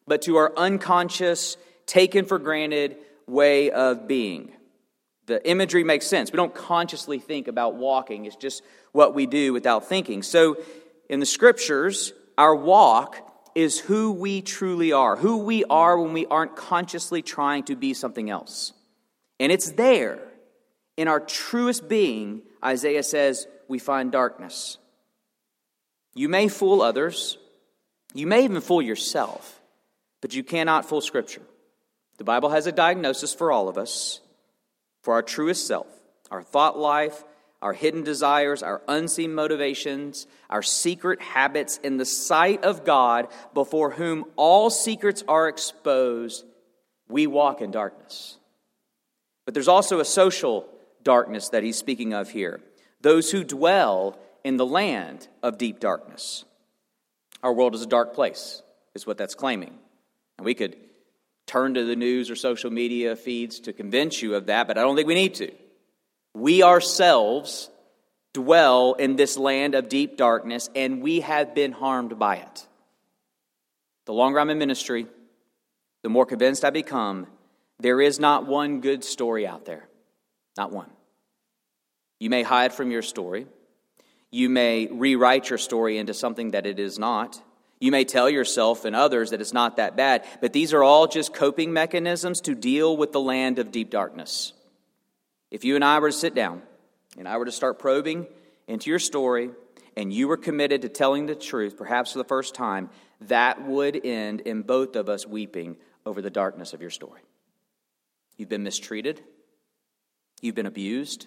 but 0.08 0.24
to 0.24 0.38
our 0.38 0.52
unconscious, 0.58 1.58
taken 1.86 2.26
for 2.26 2.40
granted 2.40 2.98
way 3.28 3.70
of 3.70 4.08
being. 4.08 4.52
The 5.32 5.50
imagery 5.50 5.86
makes 5.86 6.08
sense. 6.08 6.30
We 6.30 6.36
don't 6.36 6.54
consciously 6.54 7.18
think 7.18 7.48
about 7.48 7.76
walking, 7.76 8.26
it's 8.26 8.36
just 8.36 8.64
what 8.92 9.16
we 9.16 9.28
do 9.28 9.54
without 9.54 9.88
thinking. 9.88 10.24
So, 10.24 10.58
in 11.08 11.22
the 11.22 11.26
scriptures, 11.26 12.12
our 12.38 12.54
walk 12.54 13.16
is 13.56 13.80
who 13.80 14.12
we 14.12 14.42
truly 14.42 14.92
are, 14.92 15.16
who 15.16 15.38
we 15.38 15.64
are 15.64 15.98
when 15.98 16.12
we 16.12 16.26
aren't 16.26 16.58
consciously 16.58 17.22
trying 17.22 17.64
to 17.64 17.78
be 17.78 17.94
something 17.94 18.30
else. 18.30 18.74
And 19.40 19.54
it's 19.54 19.72
there, 19.72 20.20
in 20.98 21.08
our 21.08 21.22
truest 21.22 21.88
being, 21.88 22.42
Isaiah 22.62 23.02
says, 23.02 23.48
we 23.70 23.80
find 23.80 24.12
darkness. 24.12 24.80
You 26.14 26.28
may 26.28 26.50
fool 26.50 26.82
others, 26.82 27.38
you 28.14 28.28
may 28.28 28.44
even 28.44 28.60
fool 28.60 28.82
yourself, 28.82 29.62
but 30.20 30.34
you 30.34 30.44
cannot 30.44 30.90
fool 30.90 31.00
Scripture. 31.00 31.44
The 32.18 32.26
Bible 32.26 32.50
has 32.50 32.68
a 32.68 32.74
diagnosis 32.74 33.34
for 33.34 33.50
all 33.50 33.70
of 33.70 33.78
us, 33.78 34.20
for 35.02 35.14
our 35.14 35.22
truest 35.22 35.68
self, 35.68 35.88
our 36.30 36.44
thought 36.44 36.78
life, 36.78 37.24
our 37.62 37.74
hidden 37.74 38.04
desires, 38.04 38.64
our 38.64 38.82
unseen 38.88 39.36
motivations, 39.36 40.26
our 40.50 40.64
secret 40.64 41.22
habits 41.22 41.78
in 41.84 41.98
the 41.98 42.06
sight 42.06 42.64
of 42.64 42.86
God, 42.86 43.28
before 43.54 43.92
whom 43.92 44.26
all 44.36 44.70
secrets 44.70 45.24
are 45.28 45.48
exposed, 45.48 46.46
we 47.08 47.28
walk 47.28 47.62
in 47.62 47.72
darkness. 47.72 48.38
But 49.46 49.54
there's 49.54 49.68
also 49.68 50.00
a 50.00 50.06
social 50.06 50.68
darkness 51.04 51.50
that 51.50 51.64
he's 51.64 51.78
speaking 51.78 52.14
of 52.14 52.30
here 52.30 52.62
those 53.02 53.32
who 53.32 53.44
dwell 53.44 54.20
in 54.44 54.58
the 54.58 54.66
land 54.66 55.28
of 55.42 55.58
deep 55.58 55.80
darkness. 55.80 56.46
Our 57.42 57.52
world 57.52 57.74
is 57.74 57.82
a 57.82 57.88
dark 57.88 58.14
place, 58.14 58.62
is 58.94 59.08
what 59.08 59.18
that's 59.18 59.34
claiming. 59.34 59.74
And 60.38 60.46
we 60.46 60.54
could 60.54 60.78
turn 61.48 61.74
to 61.74 61.86
the 61.86 61.96
news 61.96 62.30
or 62.30 62.36
social 62.36 62.72
media 62.72 63.16
feeds 63.16 63.62
to 63.62 63.74
convince 63.74 64.22
you 64.22 64.36
of 64.36 64.48
that, 64.48 64.68
but 64.68 64.78
I 64.78 64.82
don't 64.82 64.96
think 64.96 65.08
we 65.08 65.16
need 65.16 65.36
to. 65.36 65.52
We 66.34 66.64
ourselves 66.64 67.70
dwell 68.34 68.94
in 68.94 69.16
this 69.16 69.38
land 69.38 69.76
of 69.76 69.90
deep 69.90 70.18
darkness, 70.18 70.70
and 70.76 71.02
we 71.02 71.22
have 71.22 71.54
been 71.54 71.72
harmed 71.72 72.18
by 72.18 72.38
it. 72.38 72.68
The 74.06 74.14
longer 74.14 74.40
I'm 74.40 74.50
in 74.50 74.58
ministry, 74.58 75.08
the 76.04 76.10
more 76.10 76.26
convinced 76.26 76.66
I 76.66 76.70
become 76.70 77.28
there 77.80 78.00
is 78.00 78.20
not 78.20 78.46
one 78.46 78.80
good 78.80 79.04
story 79.04 79.48
out 79.48 79.66
there. 79.66 79.88
Not 80.58 80.72
one. 80.72 80.90
You 82.20 82.30
may 82.30 82.44
hide 82.44 82.74
from 82.74 82.92
your 82.92 83.02
story. 83.02 83.48
You 84.30 84.50
may 84.50 84.88
rewrite 84.88 85.50
your 85.50 85.58
story 85.58 85.98
into 85.98 86.14
something 86.14 86.52
that 86.52 86.66
it 86.66 86.80
is 86.80 87.00
not. 87.00 87.42
You 87.82 87.92
may 87.92 88.06
tell 88.06 88.30
yourself 88.30 88.86
and 88.86 88.96
others 88.96 89.32
that 89.32 89.42
it's 89.42 89.54
not 89.54 89.78
that 89.78 89.98
bad, 89.98 90.24
but 90.40 90.54
these 90.54 90.72
are 90.72 90.84
all 90.84 91.08
just 91.08 91.34
coping 91.34 91.74
mechanisms 91.74 92.40
to 92.42 92.54
deal 92.54 92.96
with 92.96 93.12
the 93.12 93.20
land 93.20 93.58
of 93.58 93.72
deep 93.72 93.90
darkness. 93.90 94.54
If 95.50 95.66
you 95.66 95.74
and 95.74 95.84
I 95.84 95.98
were 95.98 96.12
to 96.12 96.16
sit 96.16 96.36
down 96.36 96.62
and 97.18 97.28
I 97.28 97.38
were 97.38 97.46
to 97.46 97.52
start 97.52 97.80
probing 97.80 98.28
into 98.68 98.92
your 98.92 99.00
story 99.00 99.50
and 99.98 100.14
you 100.14 100.28
were 100.28 100.38
committed 100.38 100.84
to 100.84 100.90
telling 100.90 101.26
the 101.26 101.34
truth, 101.34 101.76
perhaps 101.76 102.12
for 102.12 102.20
the 102.20 102.24
first 102.24 102.54
time, 102.54 102.92
that 103.22 103.66
would 103.68 104.06
end 104.06 104.42
in 104.42 104.62
both 104.62 104.96
of 104.96 105.10
us 105.10 105.26
weeping 105.26 105.76
over 106.06 106.22
the 106.22 106.30
darkness 106.30 106.74
of 106.74 106.82
your 106.82 106.92
story. 106.92 107.22
You've 108.38 108.48
been 108.48 108.64
mistreated. 108.64 109.24
You've 110.40 110.56
been 110.56 110.68
abused. 110.68 111.26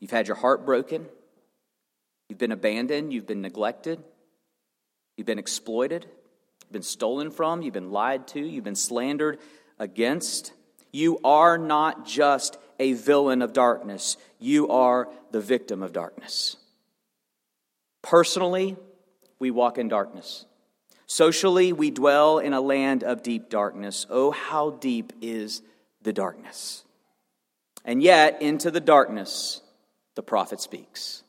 You've 0.00 0.10
had 0.10 0.26
your 0.26 0.36
heart 0.36 0.66
broken. 0.66 1.06
You've 2.28 2.38
been 2.38 2.52
abandoned. 2.52 3.12
You've 3.12 3.28
been 3.28 3.42
neglected. 3.42 4.02
You've 5.20 5.26
been 5.26 5.38
exploited. 5.38 6.06
You've 6.62 6.72
been 6.72 6.80
stolen 6.80 7.30
from. 7.30 7.60
You've 7.60 7.74
been 7.74 7.90
lied 7.90 8.26
to. 8.28 8.40
You've 8.40 8.64
been 8.64 8.74
slandered 8.74 9.36
against. 9.78 10.54
You 10.92 11.18
are 11.22 11.58
not 11.58 12.06
just 12.06 12.56
a 12.78 12.94
villain 12.94 13.42
of 13.42 13.52
darkness, 13.52 14.16
you 14.38 14.70
are 14.70 15.10
the 15.30 15.42
victim 15.42 15.82
of 15.82 15.92
darkness. 15.92 16.56
Personally, 18.00 18.78
we 19.38 19.50
walk 19.50 19.76
in 19.76 19.88
darkness. 19.88 20.46
Socially, 21.06 21.74
we 21.74 21.90
dwell 21.90 22.38
in 22.38 22.54
a 22.54 22.60
land 22.62 23.04
of 23.04 23.22
deep 23.22 23.50
darkness. 23.50 24.06
Oh, 24.08 24.30
how 24.30 24.70
deep 24.70 25.12
is 25.20 25.60
the 26.00 26.14
darkness. 26.14 26.82
And 27.84 28.02
yet, 28.02 28.40
into 28.40 28.70
the 28.70 28.80
darkness, 28.80 29.60
the 30.14 30.22
prophet 30.22 30.62
speaks. 30.62 31.22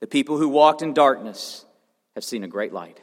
The 0.00 0.08
people 0.08 0.38
who 0.38 0.48
walked 0.48 0.82
in 0.82 0.92
darkness 0.92 1.66
have 2.14 2.24
seen 2.24 2.44
a 2.44 2.48
great 2.48 2.72
light. 2.72 3.00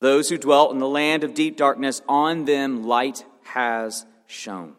Those 0.00 0.28
who 0.28 0.38
dwelt 0.38 0.72
in 0.72 0.78
the 0.78 0.88
land 0.88 1.24
of 1.24 1.34
deep 1.34 1.56
darkness, 1.56 2.00
on 2.08 2.44
them 2.44 2.84
light 2.84 3.24
has 3.42 4.06
shone. 4.26 4.74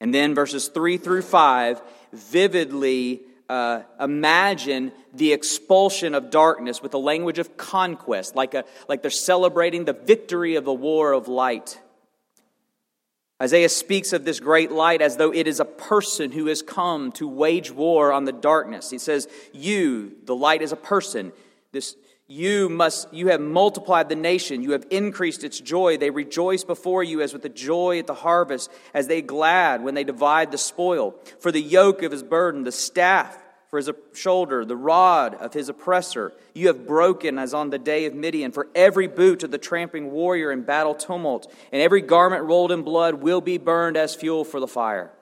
And 0.00 0.14
then 0.14 0.34
verses 0.34 0.68
3 0.68 0.96
through 0.96 1.22
5 1.22 1.82
vividly 2.12 3.22
uh, 3.48 3.82
imagine 3.98 4.92
the 5.14 5.32
expulsion 5.32 6.14
of 6.14 6.30
darkness 6.30 6.82
with 6.82 6.92
the 6.92 6.98
language 6.98 7.38
of 7.38 7.56
conquest, 7.56 8.36
like, 8.36 8.54
a, 8.54 8.64
like 8.88 9.02
they're 9.02 9.10
celebrating 9.10 9.84
the 9.84 9.94
victory 9.94 10.56
of 10.56 10.64
the 10.64 10.72
war 10.72 11.12
of 11.12 11.28
light. 11.28 11.80
Isaiah 13.40 13.68
speaks 13.68 14.12
of 14.12 14.24
this 14.24 14.40
great 14.40 14.72
light 14.72 15.00
as 15.00 15.16
though 15.16 15.32
it 15.32 15.46
is 15.46 15.60
a 15.60 15.64
person 15.64 16.32
who 16.32 16.46
has 16.46 16.60
come 16.60 17.12
to 17.12 17.28
wage 17.28 17.70
war 17.70 18.12
on 18.12 18.24
the 18.24 18.32
darkness. 18.32 18.90
He 18.90 18.98
says, 18.98 19.28
You, 19.52 20.16
the 20.24 20.34
light 20.34 20.60
is 20.60 20.72
a 20.72 20.76
person. 20.76 21.32
This 21.72 21.96
you 22.30 22.68
must 22.68 23.12
you 23.12 23.28
have 23.28 23.40
multiplied 23.40 24.08
the 24.08 24.14
nation, 24.14 24.62
you 24.62 24.72
have 24.72 24.86
increased 24.90 25.44
its 25.44 25.58
joy. 25.58 25.96
They 25.96 26.10
rejoice 26.10 26.62
before 26.62 27.02
you 27.02 27.22
as 27.22 27.32
with 27.32 27.42
the 27.42 27.48
joy 27.48 27.98
at 27.98 28.06
the 28.06 28.14
harvest, 28.14 28.70
as 28.92 29.06
they 29.06 29.22
glad 29.22 29.82
when 29.82 29.94
they 29.94 30.04
divide 30.04 30.50
the 30.50 30.58
spoil. 30.58 31.14
For 31.40 31.50
the 31.50 31.60
yoke 31.60 32.02
of 32.02 32.12
his 32.12 32.22
burden, 32.22 32.64
the 32.64 32.72
staff 32.72 33.36
for 33.70 33.78
his 33.78 33.90
shoulder, 34.14 34.64
the 34.64 34.76
rod 34.76 35.34
of 35.34 35.52
his 35.52 35.68
oppressor, 35.68 36.32
you 36.54 36.68
have 36.68 36.86
broken 36.86 37.38
as 37.38 37.52
on 37.52 37.70
the 37.70 37.78
day 37.78 38.06
of 38.06 38.14
Midian. 38.14 38.52
For 38.52 38.68
every 38.74 39.08
boot 39.08 39.42
of 39.42 39.50
the 39.50 39.58
tramping 39.58 40.10
warrior 40.10 40.50
in 40.50 40.62
battle 40.62 40.94
tumult, 40.94 41.52
and 41.72 41.80
every 41.82 42.02
garment 42.02 42.44
rolled 42.44 42.72
in 42.72 42.82
blood 42.82 43.16
will 43.16 43.40
be 43.40 43.58
burned 43.58 43.96
as 43.96 44.14
fuel 44.14 44.44
for 44.44 44.60
the 44.60 44.66
fire. 44.66 45.12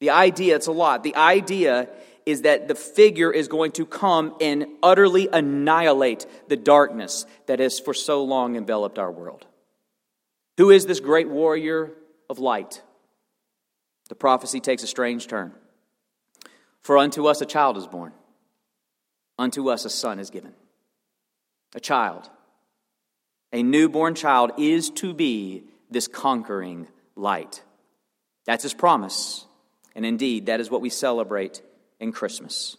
The 0.00 0.10
idea, 0.10 0.56
it's 0.56 0.66
a 0.66 0.72
lot. 0.72 1.04
The 1.04 1.14
idea 1.14 1.88
is 2.26 2.42
that 2.42 2.68
the 2.68 2.74
figure 2.74 3.32
is 3.32 3.48
going 3.48 3.72
to 3.72 3.86
come 3.86 4.34
and 4.40 4.66
utterly 4.82 5.28
annihilate 5.32 6.26
the 6.48 6.56
darkness 6.56 7.26
that 7.46 7.58
has 7.58 7.80
for 7.80 7.94
so 7.94 8.22
long 8.24 8.56
enveloped 8.56 8.98
our 8.98 9.10
world. 9.10 9.46
Who 10.58 10.70
is 10.70 10.86
this 10.86 11.00
great 11.00 11.28
warrior 11.28 11.92
of 12.28 12.38
light? 12.38 12.82
The 14.08 14.14
prophecy 14.14 14.60
takes 14.60 14.82
a 14.82 14.86
strange 14.86 15.26
turn. 15.26 15.52
For 16.82 16.98
unto 16.98 17.26
us 17.26 17.40
a 17.40 17.46
child 17.46 17.76
is 17.76 17.86
born, 17.86 18.12
unto 19.38 19.70
us 19.70 19.84
a 19.84 19.90
son 19.90 20.18
is 20.18 20.30
given. 20.30 20.52
A 21.74 21.80
child, 21.80 22.28
a 23.52 23.62
newborn 23.62 24.14
child, 24.14 24.52
is 24.58 24.90
to 24.90 25.14
be 25.14 25.64
this 25.90 26.08
conquering 26.08 26.88
light. 27.16 27.62
That's 28.44 28.62
his 28.62 28.74
promise. 28.74 29.46
And 29.94 30.04
indeed, 30.04 30.46
that 30.46 30.60
is 30.60 30.70
what 30.70 30.80
we 30.80 30.90
celebrate 30.90 31.62
in 32.02 32.12
Christmas. 32.12 32.76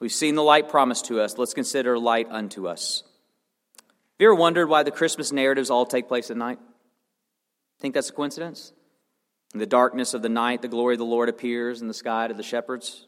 We've 0.00 0.12
seen 0.12 0.34
the 0.34 0.42
light 0.42 0.68
promised 0.68 1.06
to 1.06 1.20
us. 1.20 1.38
Let's 1.38 1.54
consider 1.54 1.98
light 1.98 2.26
unto 2.28 2.66
us. 2.66 3.04
Have 3.78 3.84
you 4.18 4.26
ever 4.26 4.34
wondered 4.34 4.68
why 4.68 4.82
the 4.82 4.90
Christmas 4.90 5.32
narratives 5.32 5.70
all 5.70 5.86
take 5.86 6.08
place 6.08 6.30
at 6.30 6.36
night? 6.36 6.58
Think 7.78 7.94
that's 7.94 8.10
a 8.10 8.12
coincidence? 8.12 8.72
In 9.54 9.60
the 9.60 9.66
darkness 9.66 10.12
of 10.12 10.22
the 10.22 10.28
night, 10.28 10.60
the 10.60 10.68
glory 10.68 10.96
of 10.96 10.98
the 10.98 11.04
Lord 11.04 11.28
appears 11.28 11.80
in 11.80 11.88
the 11.88 11.94
sky 11.94 12.26
to 12.26 12.34
the 12.34 12.42
shepherds. 12.42 13.06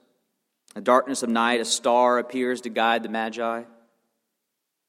In 0.75 0.83
the 0.83 0.85
darkness 0.85 1.23
of 1.23 1.29
night, 1.29 1.61
a 1.61 1.65
star 1.65 2.19
appears 2.19 2.61
to 2.63 2.71
guide 2.71 3.03
the 3.03 3.09
Magi. 3.09 3.65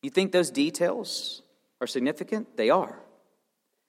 You 0.03 0.09
think 0.09 0.31
those 0.31 0.51
details 0.51 1.41
are 1.81 1.87
significant? 1.87 2.55
They 2.55 2.69
are. 2.69 2.99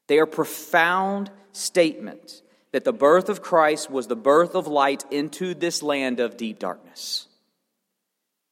They 0.09 0.18
are 0.18 0.26
profound 0.26 1.30
statements 1.52 2.42
that 2.72 2.84
the 2.84 2.92
birth 2.92 3.28
of 3.28 3.42
Christ 3.42 3.90
was 3.90 4.06
the 4.06 4.16
birth 4.16 4.54
of 4.54 4.66
light 4.66 5.04
into 5.10 5.54
this 5.54 5.82
land 5.82 6.20
of 6.20 6.36
deep 6.36 6.58
darkness. 6.58 7.26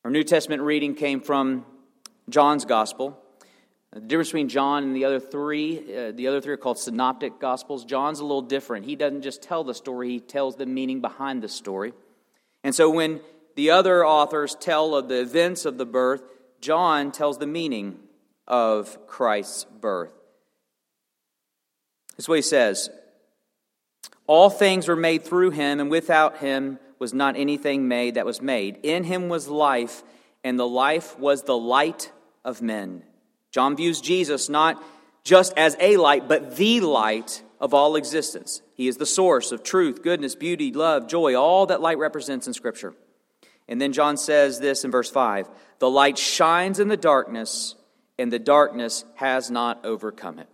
Our 0.04 0.10
New 0.10 0.24
Testament 0.24 0.62
reading 0.62 0.94
came 0.94 1.20
from 1.20 1.64
John's 2.28 2.64
Gospel. 2.64 3.18
The 3.92 4.00
difference 4.00 4.28
between 4.28 4.48
John 4.48 4.84
and 4.84 4.94
the 4.94 5.04
other 5.04 5.20
three, 5.20 5.78
uh, 5.78 6.12
the 6.12 6.28
other 6.28 6.40
three 6.40 6.52
are 6.52 6.58
called 6.58 6.78
synoptic 6.78 7.40
gospels. 7.40 7.84
John's 7.84 8.20
a 8.20 8.24
little 8.24 8.42
different. 8.42 8.84
He 8.84 8.96
doesn't 8.96 9.22
just 9.22 9.42
tell 9.42 9.64
the 9.64 9.74
story, 9.74 10.10
he 10.10 10.20
tells 10.20 10.56
the 10.56 10.66
meaning 10.66 11.00
behind 11.00 11.42
the 11.42 11.48
story. 11.48 11.94
And 12.62 12.74
so 12.74 12.90
when 12.90 13.20
the 13.54 13.70
other 13.70 14.06
authors 14.06 14.56
tell 14.60 14.94
of 14.94 15.08
the 15.08 15.20
events 15.20 15.64
of 15.64 15.78
the 15.78 15.86
birth, 15.86 16.22
John 16.60 17.12
tells 17.12 17.38
the 17.38 17.46
meaning 17.46 17.98
of 18.46 19.06
Christ's 19.06 19.64
birth. 19.64 20.12
That's 22.16 22.28
what 22.28 22.36
he 22.36 22.42
says. 22.42 22.90
All 24.28 24.50
things 24.50 24.86
were 24.86 24.94
made 24.94 25.24
through 25.24 25.50
him, 25.50 25.80
and 25.80 25.90
without 25.90 26.36
him 26.36 26.78
was 26.98 27.14
not 27.14 27.36
anything 27.36 27.88
made 27.88 28.14
that 28.14 28.26
was 28.26 28.42
made. 28.42 28.78
In 28.82 29.02
him 29.02 29.28
was 29.28 29.48
life, 29.48 30.04
and 30.44 30.58
the 30.58 30.68
life 30.68 31.18
was 31.18 31.42
the 31.42 31.56
light 31.56 32.12
of 32.44 32.62
men. 32.62 33.02
John 33.50 33.74
views 33.74 34.00
Jesus 34.00 34.48
not 34.48 34.82
just 35.24 35.56
as 35.56 35.76
a 35.80 35.96
light, 35.96 36.28
but 36.28 36.56
the 36.56 36.80
light 36.80 37.42
of 37.58 37.72
all 37.72 37.96
existence. 37.96 38.60
He 38.74 38.86
is 38.86 38.98
the 38.98 39.06
source 39.06 39.50
of 39.50 39.62
truth, 39.62 40.02
goodness, 40.02 40.34
beauty, 40.34 40.72
love, 40.72 41.08
joy, 41.08 41.34
all 41.34 41.66
that 41.66 41.80
light 41.80 41.98
represents 41.98 42.46
in 42.46 42.52
Scripture. 42.52 42.94
And 43.66 43.80
then 43.80 43.92
John 43.92 44.16
says 44.16 44.60
this 44.60 44.84
in 44.84 44.90
verse 44.90 45.10
5 45.10 45.48
The 45.78 45.90
light 45.90 46.18
shines 46.18 46.80
in 46.80 46.88
the 46.88 46.96
darkness, 46.98 47.76
and 48.18 48.30
the 48.30 48.38
darkness 48.38 49.04
has 49.14 49.50
not 49.50 49.84
overcome 49.84 50.38
it. 50.38 50.48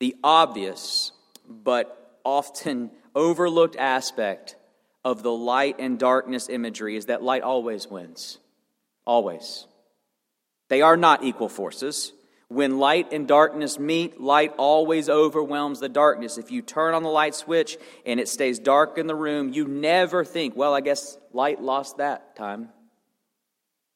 The 0.00 0.16
obvious, 0.22 1.12
but 1.48 1.97
often 2.28 2.90
overlooked 3.14 3.74
aspect 3.76 4.56
of 5.02 5.22
the 5.22 5.32
light 5.32 5.76
and 5.78 5.98
darkness 5.98 6.50
imagery 6.50 6.94
is 6.94 7.06
that 7.06 7.22
light 7.22 7.42
always 7.42 7.88
wins. 7.88 8.36
Always. 9.06 9.66
They 10.68 10.82
are 10.82 10.98
not 10.98 11.24
equal 11.24 11.48
forces. 11.48 12.12
When 12.48 12.78
light 12.78 13.12
and 13.12 13.26
darkness 13.26 13.78
meet, 13.78 14.20
light 14.20 14.52
always 14.58 15.08
overwhelms 15.08 15.80
the 15.80 15.88
darkness. 15.88 16.36
If 16.36 16.50
you 16.50 16.60
turn 16.60 16.94
on 16.94 17.02
the 17.02 17.08
light 17.08 17.34
switch 17.34 17.78
and 18.04 18.20
it 18.20 18.28
stays 18.28 18.58
dark 18.58 18.98
in 18.98 19.06
the 19.06 19.14
room, 19.14 19.52
you 19.54 19.66
never 19.66 20.22
think, 20.22 20.54
well, 20.54 20.74
I 20.74 20.82
guess 20.82 21.16
light 21.32 21.62
lost 21.62 21.96
that 21.96 22.36
time. 22.36 22.68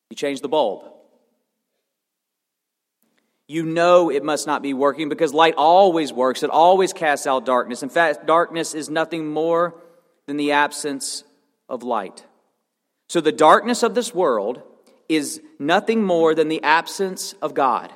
You 0.09 0.17
change 0.17 0.41
the 0.41 0.49
bulb. 0.49 0.92
You 3.49 3.65
know 3.65 4.11
it 4.11 4.25
must 4.25 4.47
not 4.47 4.63
be 4.63 4.75
working 4.75 5.09
because 5.09 5.35
light 5.35 5.55
always 5.57 6.13
works. 6.13 6.43
It 6.43 6.51
always 6.51 6.93
casts 6.93 7.27
out 7.27 7.45
darkness. 7.45 7.83
In 7.83 7.89
fact, 7.89 8.27
darkness 8.27 8.75
is 8.75 8.89
nothing 8.89 9.27
more 9.27 9.75
than 10.27 10.37
the 10.37 10.53
absence 10.53 11.25
of 11.69 11.83
light. 11.83 12.25
So 13.09 13.21
the 13.21 13.33
darkness 13.33 13.83
of 13.83 13.95
this 13.95 14.15
world 14.15 14.63
is 15.09 15.43
nothing 15.59 16.03
more 16.03 16.35
than 16.35 16.49
the 16.49 16.63
absence 16.63 17.35
of 17.43 17.55
God. 17.55 17.93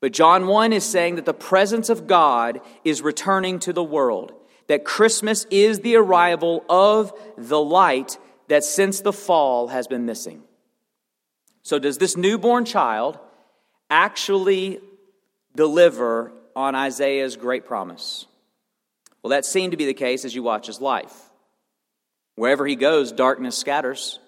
But 0.00 0.12
John 0.12 0.46
1 0.46 0.74
is 0.74 0.84
saying 0.84 1.16
that 1.16 1.24
the 1.24 1.32
presence 1.32 1.88
of 1.88 2.06
God 2.06 2.60
is 2.84 3.00
returning 3.00 3.58
to 3.60 3.72
the 3.72 3.82
world, 3.82 4.34
that 4.66 4.84
Christmas 4.84 5.46
is 5.50 5.80
the 5.80 5.96
arrival 5.96 6.62
of 6.68 7.12
the 7.38 7.60
light 7.60 8.18
that 8.48 8.64
since 8.64 9.00
the 9.00 9.14
fall 9.14 9.68
has 9.68 9.86
been 9.86 10.04
missing. 10.04 10.42
So, 11.62 11.78
does 11.78 11.96
this 11.96 12.18
newborn 12.18 12.66
child 12.66 13.18
actually 13.94 14.80
deliver 15.54 16.32
on 16.56 16.74
Isaiah's 16.74 17.36
great 17.36 17.64
promise? 17.64 18.26
Well, 19.22 19.30
that 19.30 19.44
seemed 19.44 19.70
to 19.70 19.76
be 19.76 19.86
the 19.86 19.94
case 19.94 20.24
as 20.24 20.34
you 20.34 20.42
watch 20.42 20.66
his 20.66 20.80
life. 20.80 21.14
Wherever 22.34 22.66
he 22.66 22.74
goes, 22.74 23.12
darkness 23.12 23.56
scatters 23.56 24.18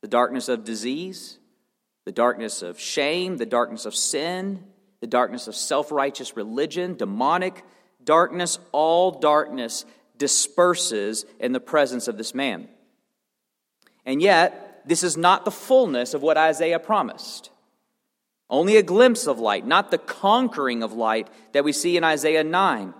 the 0.00 0.08
darkness 0.08 0.48
of 0.48 0.62
disease, 0.62 1.38
the 2.04 2.12
darkness 2.12 2.62
of 2.62 2.78
shame, 2.78 3.36
the 3.36 3.44
darkness 3.44 3.84
of 3.84 3.96
sin, 3.96 4.62
the 5.00 5.08
darkness 5.08 5.48
of 5.48 5.56
self 5.56 5.90
righteous 5.90 6.36
religion, 6.36 6.94
demonic 6.94 7.64
darkness, 8.04 8.60
all 8.70 9.10
darkness 9.10 9.84
disperses 10.16 11.26
in 11.40 11.52
the 11.52 11.58
presence 11.58 12.06
of 12.06 12.16
this 12.16 12.32
man. 12.36 12.68
And 14.06 14.22
yet, 14.22 14.82
this 14.86 15.02
is 15.02 15.16
not 15.16 15.44
the 15.44 15.50
fullness 15.50 16.14
of 16.14 16.22
what 16.22 16.36
Isaiah 16.36 16.78
promised. 16.78 17.50
Only 18.50 18.76
a 18.76 18.82
glimpse 18.82 19.26
of 19.26 19.38
light, 19.38 19.66
not 19.66 19.90
the 19.90 19.98
conquering 19.98 20.82
of 20.82 20.92
light 20.92 21.28
that 21.52 21.64
we 21.64 21.72
see 21.72 21.96
in 21.96 22.04
Isaiah 22.04 22.44
9. 22.44 22.94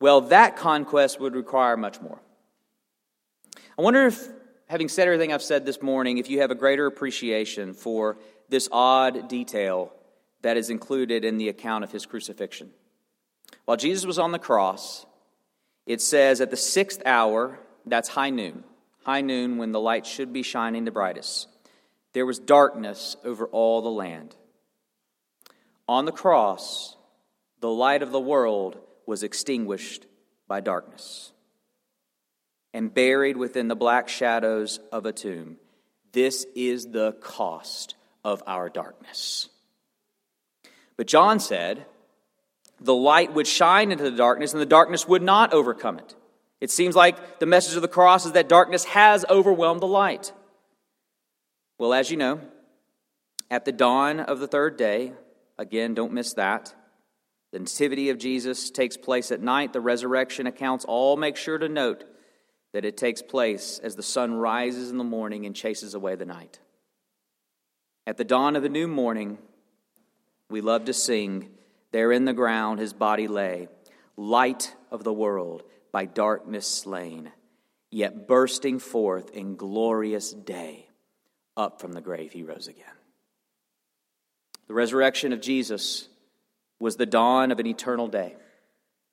Well, 0.00 0.22
that 0.22 0.56
conquest 0.56 1.20
would 1.20 1.34
require 1.34 1.76
much 1.76 2.00
more. 2.00 2.20
I 3.78 3.82
wonder 3.82 4.06
if 4.06 4.28
having 4.68 4.88
said 4.88 5.06
everything 5.06 5.32
I've 5.32 5.42
said 5.42 5.64
this 5.64 5.82
morning, 5.82 6.18
if 6.18 6.30
you 6.30 6.40
have 6.40 6.50
a 6.50 6.54
greater 6.54 6.86
appreciation 6.86 7.74
for 7.74 8.16
this 8.48 8.68
odd 8.72 9.28
detail 9.28 9.92
that 10.42 10.56
is 10.56 10.70
included 10.70 11.24
in 11.24 11.38
the 11.38 11.48
account 11.48 11.84
of 11.84 11.92
his 11.92 12.06
crucifixion. 12.06 12.70
While 13.64 13.76
Jesus 13.76 14.04
was 14.04 14.18
on 14.18 14.32
the 14.32 14.38
cross, 14.38 15.06
it 15.86 16.00
says 16.00 16.40
at 16.40 16.50
the 16.50 16.56
sixth 16.56 17.02
hour, 17.04 17.58
that's 17.86 18.08
high 18.08 18.30
noon, 18.30 18.64
high 19.04 19.20
noon 19.20 19.58
when 19.58 19.72
the 19.72 19.80
light 19.80 20.06
should 20.06 20.32
be 20.32 20.42
shining 20.42 20.84
the 20.84 20.90
brightest, 20.90 21.48
there 22.12 22.26
was 22.26 22.38
darkness 22.38 23.16
over 23.24 23.46
all 23.46 23.82
the 23.82 23.90
land. 23.90 24.36
On 25.88 26.04
the 26.04 26.12
cross, 26.12 26.96
the 27.60 27.70
light 27.70 28.02
of 28.02 28.12
the 28.12 28.20
world 28.20 28.78
was 29.06 29.22
extinguished 29.22 30.06
by 30.46 30.60
darkness 30.60 31.32
and 32.74 32.92
buried 32.92 33.36
within 33.36 33.68
the 33.68 33.76
black 33.76 34.08
shadows 34.08 34.80
of 34.90 35.06
a 35.06 35.12
tomb. 35.12 35.56
This 36.12 36.46
is 36.54 36.86
the 36.86 37.12
cost 37.12 37.94
of 38.24 38.42
our 38.46 38.68
darkness. 38.68 39.48
But 40.96 41.06
John 41.06 41.40
said, 41.40 41.86
the 42.80 42.94
light 42.94 43.32
would 43.32 43.46
shine 43.46 43.92
into 43.92 44.04
the 44.04 44.16
darkness, 44.16 44.52
and 44.52 44.60
the 44.60 44.66
darkness 44.66 45.06
would 45.06 45.22
not 45.22 45.52
overcome 45.52 45.98
it. 45.98 46.14
It 46.60 46.70
seems 46.70 46.96
like 46.96 47.38
the 47.38 47.46
message 47.46 47.76
of 47.76 47.82
the 47.82 47.88
cross 47.88 48.26
is 48.26 48.32
that 48.32 48.48
darkness 48.48 48.84
has 48.84 49.24
overwhelmed 49.28 49.80
the 49.80 49.86
light. 49.86 50.32
Well, 51.82 51.94
as 51.94 52.12
you 52.12 52.16
know, 52.16 52.40
at 53.50 53.64
the 53.64 53.72
dawn 53.72 54.20
of 54.20 54.38
the 54.38 54.46
third 54.46 54.76
day, 54.76 55.14
again, 55.58 55.94
don't 55.94 56.12
miss 56.12 56.34
that. 56.34 56.72
The 57.50 57.58
nativity 57.58 58.10
of 58.10 58.18
Jesus 58.18 58.70
takes 58.70 58.96
place 58.96 59.32
at 59.32 59.42
night. 59.42 59.72
The 59.72 59.80
resurrection 59.80 60.46
accounts 60.46 60.84
all 60.84 61.16
make 61.16 61.36
sure 61.36 61.58
to 61.58 61.68
note 61.68 62.04
that 62.72 62.84
it 62.84 62.96
takes 62.96 63.20
place 63.20 63.80
as 63.82 63.96
the 63.96 64.02
sun 64.04 64.32
rises 64.32 64.92
in 64.92 64.96
the 64.96 65.02
morning 65.02 65.44
and 65.44 65.56
chases 65.56 65.94
away 65.94 66.14
the 66.14 66.24
night. 66.24 66.60
At 68.06 68.16
the 68.16 68.22
dawn 68.22 68.54
of 68.54 68.62
the 68.62 68.68
new 68.68 68.86
morning, 68.86 69.38
we 70.50 70.60
love 70.60 70.84
to 70.84 70.94
sing, 70.94 71.50
There 71.90 72.12
in 72.12 72.26
the 72.26 72.32
ground 72.32 72.78
his 72.78 72.92
body 72.92 73.26
lay, 73.26 73.66
light 74.16 74.72
of 74.92 75.02
the 75.02 75.12
world, 75.12 75.64
by 75.90 76.04
darkness 76.04 76.68
slain, 76.68 77.32
yet 77.90 78.28
bursting 78.28 78.78
forth 78.78 79.30
in 79.30 79.56
glorious 79.56 80.32
day, 80.32 80.86
up 81.56 81.80
from 81.80 81.92
the 81.92 82.00
grave 82.00 82.32
he 82.32 82.42
rose 82.42 82.68
again. 82.68 82.84
The 84.68 84.74
resurrection 84.74 85.32
of 85.32 85.40
Jesus 85.40 86.08
was 86.78 86.96
the 86.96 87.06
dawn 87.06 87.52
of 87.52 87.58
an 87.58 87.66
eternal 87.66 88.08
day, 88.08 88.36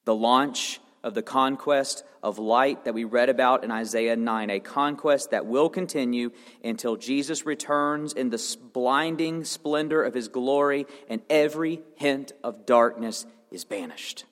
the 0.06 0.16
launch 0.16 0.80
of 1.04 1.14
the 1.14 1.22
conquest 1.22 2.04
of 2.22 2.40
light 2.40 2.86
that 2.86 2.94
we 2.94 3.04
read 3.04 3.30
about 3.30 3.64
in 3.64 3.72
Isaiah 3.72 4.16
9, 4.16 4.50
a 4.50 4.60
conquest 4.60 5.32
that 5.32 5.46
will 5.46 5.70
continue 5.70 6.32
until 6.64 6.96
Jesus 6.98 7.46
returns 7.46 8.14
in 8.14 8.30
the 8.30 8.58
blinding 8.74 9.44
splendor 9.44 10.04
of 10.04 10.14
his 10.14 10.28
glory 10.28 10.86
and 11.10 11.22
every 11.30 11.82
hint 11.96 12.34
of 12.44 12.66
darkness 12.66 13.26
is 13.52 13.64
banished. 13.64 14.26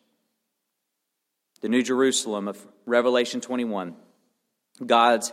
The 1.62 1.70
New 1.70 1.84
Jerusalem 1.84 2.48
of 2.48 2.68
Revelation 2.86 3.42
21, 3.42 3.96
God's 4.86 5.32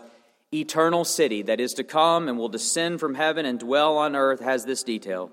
eternal 0.55 1.05
city 1.05 1.43
that 1.43 1.61
is 1.61 1.75
to 1.75 1.85
come 1.85 2.29
and 2.29 2.39
will 2.39 2.49
descend 2.49 3.01
from 3.01 3.15
heaven 3.15 3.45
and 3.45 3.59
dwell 3.59 3.99
on 3.99 4.15
earth, 4.15 4.41
has 4.41 4.65
this 4.65 4.83
detail. 4.83 5.31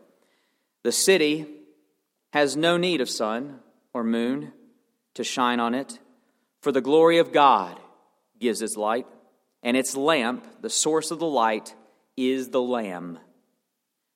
The 0.83 0.91
city 0.91 1.45
has 2.33 2.55
no 2.55 2.77
need 2.77 3.01
of 3.01 3.09
sun 3.09 3.59
or 3.93 4.03
moon 4.03 4.53
to 5.13 5.23
shine 5.23 5.59
on 5.59 5.75
it. 5.75 5.99
For 6.61 6.71
the 6.71 6.81
glory 6.81 7.17
of 7.17 7.31
God 7.31 7.79
gives 8.39 8.61
its 8.61 8.77
light, 8.77 9.05
and 9.63 9.77
its 9.77 9.95
lamp, 9.95 10.61
the 10.61 10.69
source 10.69 11.11
of 11.11 11.19
the 11.19 11.27
light, 11.27 11.75
is 12.17 12.49
the 12.49 12.61
Lamb. 12.61 13.19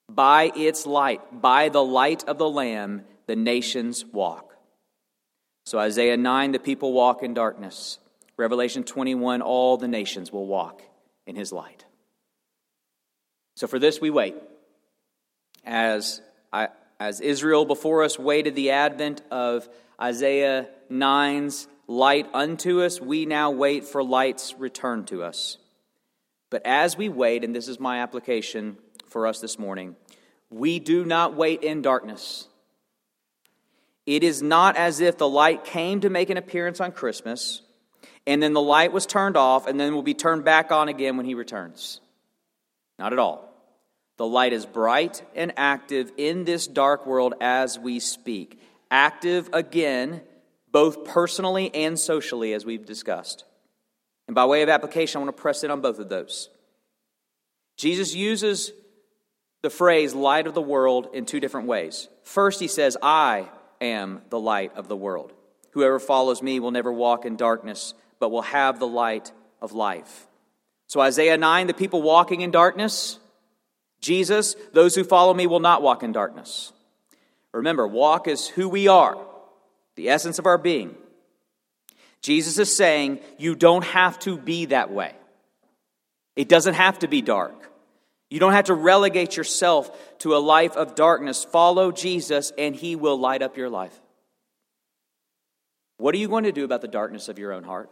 By 0.09 0.51
its 0.55 0.85
light, 0.85 1.41
by 1.41 1.69
the 1.69 1.83
light 1.83 2.23
of 2.23 2.37
the 2.37 2.49
Lamb, 2.49 3.03
the 3.27 3.35
nations 3.35 4.05
walk. 4.05 4.55
So, 5.65 5.79
Isaiah 5.79 6.17
9, 6.17 6.51
the 6.51 6.59
people 6.59 6.93
walk 6.93 7.23
in 7.23 7.33
darkness. 7.33 7.99
Revelation 8.37 8.83
21, 8.83 9.41
all 9.41 9.77
the 9.77 9.87
nations 9.87 10.31
will 10.31 10.45
walk 10.45 10.81
in 11.25 11.35
his 11.35 11.51
light. 11.51 11.85
So, 13.55 13.67
for 13.67 13.79
this 13.79 14.01
we 14.01 14.09
wait. 14.09 14.35
As, 15.63 16.21
I, 16.51 16.69
as 16.99 17.21
Israel 17.21 17.65
before 17.65 18.03
us 18.03 18.19
waited 18.19 18.55
the 18.55 18.71
advent 18.71 19.21
of 19.31 19.67
Isaiah 19.99 20.67
9's 20.91 21.67
light 21.87 22.27
unto 22.33 22.81
us, 22.81 22.99
we 22.99 23.25
now 23.25 23.51
wait 23.51 23.85
for 23.85 24.03
light's 24.03 24.53
return 24.55 25.05
to 25.05 25.23
us. 25.23 25.57
But 26.49 26.65
as 26.65 26.97
we 26.97 27.09
wait, 27.09 27.43
and 27.43 27.55
this 27.55 27.67
is 27.67 27.79
my 27.79 28.01
application 28.01 28.77
for 29.07 29.27
us 29.27 29.39
this 29.39 29.57
morning, 29.57 29.95
we 30.49 30.79
do 30.79 31.05
not 31.05 31.35
wait 31.35 31.63
in 31.63 31.81
darkness. 31.81 32.47
It 34.05 34.23
is 34.23 34.41
not 34.41 34.75
as 34.75 34.99
if 34.99 35.17
the 35.17 35.27
light 35.27 35.65
came 35.65 36.01
to 36.01 36.09
make 36.09 36.29
an 36.29 36.37
appearance 36.37 36.79
on 36.79 36.91
Christmas, 36.91 37.61
and 38.27 38.41
then 38.41 38.53
the 38.53 38.61
light 38.61 38.91
was 38.91 39.05
turned 39.05 39.37
off, 39.37 39.67
and 39.67 39.79
then 39.79 39.93
will 39.93 40.03
be 40.03 40.13
turned 40.13 40.43
back 40.43 40.71
on 40.71 40.89
again 40.89 41.17
when 41.17 41.25
he 41.25 41.35
returns. 41.35 42.01
Not 42.97 43.13
at 43.13 43.19
all. 43.19 43.51
The 44.17 44.25
light 44.25 44.53
is 44.53 44.65
bright 44.65 45.21
and 45.35 45.53
active 45.57 46.11
in 46.17 46.45
this 46.45 46.67
dark 46.67 47.05
world 47.05 47.33
as 47.41 47.77
we 47.77 47.99
speak. 47.99 48.61
Active 48.89 49.49
again, 49.51 50.21
both 50.71 51.03
personally 51.03 51.73
and 51.73 51.99
socially, 51.99 52.53
as 52.53 52.65
we've 52.65 52.85
discussed. 52.85 53.43
And 54.27 54.35
by 54.35 54.45
way 54.45 54.61
of 54.61 54.69
application, 54.69 55.19
I 55.19 55.25
want 55.25 55.35
to 55.35 55.41
press 55.41 55.63
in 55.63 55.71
on 55.71 55.81
both 55.81 55.99
of 55.99 56.07
those. 56.09 56.49
Jesus 57.77 58.15
uses 58.15 58.71
the 59.61 59.69
phrase 59.69 60.15
light 60.15 60.47
of 60.47 60.53
the 60.53 60.61
world 60.61 61.09
in 61.13 61.25
two 61.25 61.39
different 61.39 61.67
ways. 61.67 62.07
First, 62.23 62.59
he 62.59 62.67
says, 62.67 62.97
I 63.01 63.49
am 63.81 64.21
the 64.29 64.39
light 64.39 64.75
of 64.75 64.87
the 64.87 64.95
world. 64.95 65.33
Whoever 65.71 65.99
follows 65.99 66.41
me 66.41 66.59
will 66.61 66.71
never 66.71 66.93
walk 66.93 67.25
in 67.25 67.35
darkness, 67.35 67.93
but 68.19 68.31
will 68.31 68.41
have 68.41 68.79
the 68.79 68.87
light 68.87 69.31
of 69.61 69.73
life. 69.73 70.27
So, 70.87 70.99
Isaiah 70.99 71.37
9, 71.37 71.67
the 71.67 71.73
people 71.73 72.01
walking 72.01 72.41
in 72.41 72.51
darkness, 72.51 73.19
Jesus, 74.01 74.55
those 74.73 74.95
who 74.95 75.03
follow 75.03 75.33
me 75.33 75.47
will 75.47 75.59
not 75.59 75.81
walk 75.81 76.03
in 76.03 76.11
darkness. 76.11 76.71
Remember, 77.53 77.87
walk 77.87 78.27
is 78.27 78.47
who 78.47 78.69
we 78.69 78.87
are, 78.87 79.17
the 79.95 80.09
essence 80.09 80.39
of 80.39 80.45
our 80.45 80.57
being. 80.57 80.95
Jesus 82.21 82.57
is 82.57 82.75
saying 82.75 83.19
you 83.37 83.55
don't 83.55 83.83
have 83.83 84.19
to 84.19 84.37
be 84.37 84.65
that 84.65 84.91
way. 84.91 85.13
It 86.35 86.49
doesn't 86.49 86.73
have 86.73 86.99
to 86.99 87.07
be 87.07 87.21
dark. 87.21 87.53
You 88.29 88.39
don't 88.39 88.53
have 88.53 88.65
to 88.65 88.73
relegate 88.73 89.37
yourself 89.37 90.17
to 90.19 90.35
a 90.35 90.37
life 90.37 90.75
of 90.75 90.95
darkness. 90.95 91.45
Follow 91.45 91.91
Jesus, 91.91 92.51
and 92.57 92.75
he 92.75 92.95
will 92.95 93.17
light 93.17 93.41
up 93.41 93.57
your 93.57 93.69
life. 93.69 93.97
What 95.97 96.13
are 96.13 96.17
you 96.17 96.27
going 96.27 96.43
to 96.43 96.51
do 96.51 96.65
about 96.65 96.81
the 96.81 96.87
darkness 96.87 97.29
of 97.29 97.39
your 97.39 97.53
own 97.53 97.63
heart? 97.63 97.89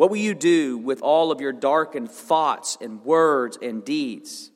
What 0.00 0.08
will 0.08 0.16
you 0.16 0.32
do 0.32 0.78
with 0.78 1.02
all 1.02 1.30
of 1.30 1.42
your 1.42 1.52
darkened 1.52 2.10
thoughts 2.10 2.78
and 2.80 3.04
words 3.04 3.58
and 3.60 3.84
deeds? 3.84 4.50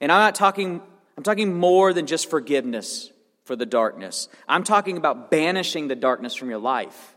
And 0.00 0.10
I'm 0.10 0.18
not 0.18 0.34
talking, 0.34 0.82
I'm 1.16 1.22
talking 1.22 1.56
more 1.56 1.92
than 1.92 2.08
just 2.08 2.28
forgiveness 2.28 3.12
for 3.44 3.54
the 3.54 3.66
darkness. 3.66 4.26
I'm 4.48 4.64
talking 4.64 4.96
about 4.96 5.30
banishing 5.30 5.86
the 5.86 5.94
darkness 5.94 6.34
from 6.34 6.50
your 6.50 6.58
life. 6.58 7.14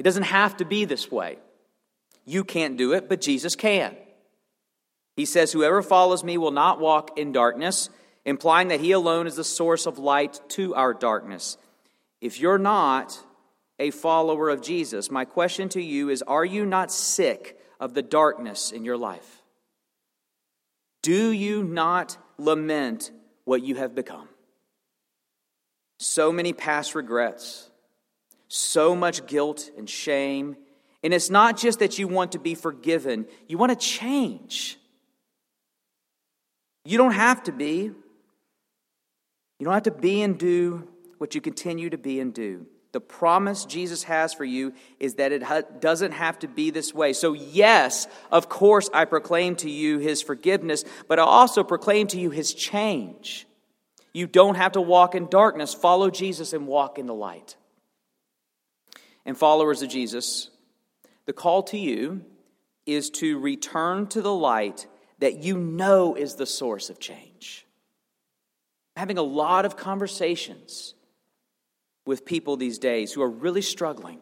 It 0.00 0.02
doesn't 0.02 0.24
have 0.24 0.56
to 0.56 0.64
be 0.64 0.84
this 0.84 1.12
way. 1.12 1.38
You 2.24 2.42
can't 2.42 2.76
do 2.76 2.92
it, 2.94 3.08
but 3.08 3.20
Jesus 3.20 3.54
can. 3.54 3.96
He 5.14 5.24
says, 5.24 5.52
Whoever 5.52 5.80
follows 5.80 6.24
me 6.24 6.38
will 6.38 6.50
not 6.50 6.80
walk 6.80 7.16
in 7.16 7.30
darkness, 7.30 7.88
implying 8.24 8.66
that 8.66 8.80
he 8.80 8.90
alone 8.90 9.28
is 9.28 9.36
the 9.36 9.44
source 9.44 9.86
of 9.86 10.00
light 10.00 10.40
to 10.48 10.74
our 10.74 10.92
darkness. 10.92 11.56
If 12.20 12.40
you're 12.40 12.58
not, 12.58 13.16
a 13.78 13.90
follower 13.90 14.48
of 14.48 14.62
Jesus, 14.62 15.10
my 15.10 15.24
question 15.24 15.68
to 15.70 15.82
you 15.82 16.08
is 16.08 16.22
Are 16.22 16.44
you 16.44 16.64
not 16.64 16.92
sick 16.92 17.58
of 17.80 17.94
the 17.94 18.02
darkness 18.02 18.72
in 18.72 18.84
your 18.84 18.96
life? 18.96 19.42
Do 21.02 21.32
you 21.32 21.62
not 21.62 22.16
lament 22.38 23.10
what 23.44 23.62
you 23.62 23.74
have 23.76 23.94
become? 23.94 24.28
So 25.98 26.32
many 26.32 26.52
past 26.52 26.94
regrets, 26.94 27.70
so 28.48 28.94
much 28.94 29.26
guilt 29.26 29.70
and 29.76 29.88
shame. 29.88 30.56
And 31.02 31.12
it's 31.12 31.28
not 31.28 31.58
just 31.58 31.80
that 31.80 31.98
you 31.98 32.08
want 32.08 32.32
to 32.32 32.38
be 32.38 32.54
forgiven, 32.54 33.26
you 33.46 33.58
want 33.58 33.70
to 33.70 33.86
change. 33.86 34.78
You 36.86 36.98
don't 36.98 37.12
have 37.12 37.42
to 37.44 37.52
be. 37.52 37.90
You 39.58 39.64
don't 39.64 39.74
have 39.74 39.84
to 39.84 39.90
be 39.90 40.22
and 40.22 40.38
do 40.38 40.88
what 41.18 41.34
you 41.34 41.40
continue 41.40 41.90
to 41.90 41.98
be 41.98 42.20
and 42.20 42.34
do. 42.34 42.66
The 42.94 43.00
promise 43.00 43.64
Jesus 43.64 44.04
has 44.04 44.32
for 44.32 44.44
you 44.44 44.72
is 45.00 45.14
that 45.14 45.32
it 45.32 45.42
doesn't 45.80 46.12
have 46.12 46.38
to 46.38 46.46
be 46.46 46.70
this 46.70 46.94
way. 46.94 47.12
So, 47.12 47.32
yes, 47.32 48.06
of 48.30 48.48
course, 48.48 48.88
I 48.94 49.04
proclaim 49.04 49.56
to 49.56 49.68
you 49.68 49.98
his 49.98 50.22
forgiveness, 50.22 50.84
but 51.08 51.18
I 51.18 51.24
also 51.24 51.64
proclaim 51.64 52.06
to 52.06 52.20
you 52.20 52.30
his 52.30 52.54
change. 52.54 53.48
You 54.12 54.28
don't 54.28 54.54
have 54.54 54.72
to 54.72 54.80
walk 54.80 55.16
in 55.16 55.26
darkness. 55.26 55.74
Follow 55.74 56.08
Jesus 56.08 56.52
and 56.52 56.68
walk 56.68 56.96
in 57.00 57.06
the 57.06 57.14
light. 57.14 57.56
And, 59.26 59.36
followers 59.36 59.82
of 59.82 59.88
Jesus, 59.88 60.50
the 61.26 61.32
call 61.32 61.64
to 61.64 61.76
you 61.76 62.24
is 62.86 63.10
to 63.10 63.40
return 63.40 64.06
to 64.06 64.22
the 64.22 64.32
light 64.32 64.86
that 65.18 65.42
you 65.42 65.58
know 65.58 66.14
is 66.14 66.36
the 66.36 66.46
source 66.46 66.90
of 66.90 67.00
change. 67.00 67.66
having 68.96 69.18
a 69.18 69.22
lot 69.22 69.64
of 69.64 69.76
conversations 69.76 70.93
with 72.06 72.24
people 72.24 72.56
these 72.56 72.78
days 72.78 73.12
who 73.12 73.22
are 73.22 73.30
really 73.30 73.62
struggling. 73.62 74.20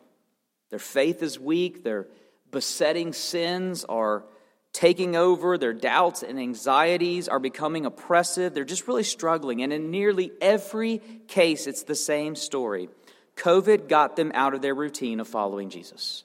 Their 0.71 0.79
faith 0.79 1.23
is 1.23 1.39
weak, 1.39 1.85
their 1.85 2.07
besetting 2.51 3.13
sins 3.13 3.85
are 3.85 4.25
taking 4.73 5.17
over, 5.17 5.59
their 5.59 5.75
doubts 5.75 6.23
and 6.23 6.39
anxieties 6.39 7.29
are 7.29 7.39
becoming 7.39 7.85
oppressive. 7.85 8.55
They're 8.55 8.65
just 8.65 8.89
really 8.89 9.03
struggling. 9.03 9.63
And 9.63 9.73
in 9.73 9.91
nearly 9.91 10.33
every 10.41 11.03
case, 11.29 11.67
it's 11.67 11.83
the 11.83 11.95
same 11.95 12.35
story. 12.37 12.89
COVID 13.37 13.89
got 13.89 14.17
them 14.17 14.33
out 14.35 14.55
of 14.55 14.63
their 14.63 14.75
routine 14.75 15.21
of 15.21 15.29
following 15.29 15.69
Jesus. 15.71 16.25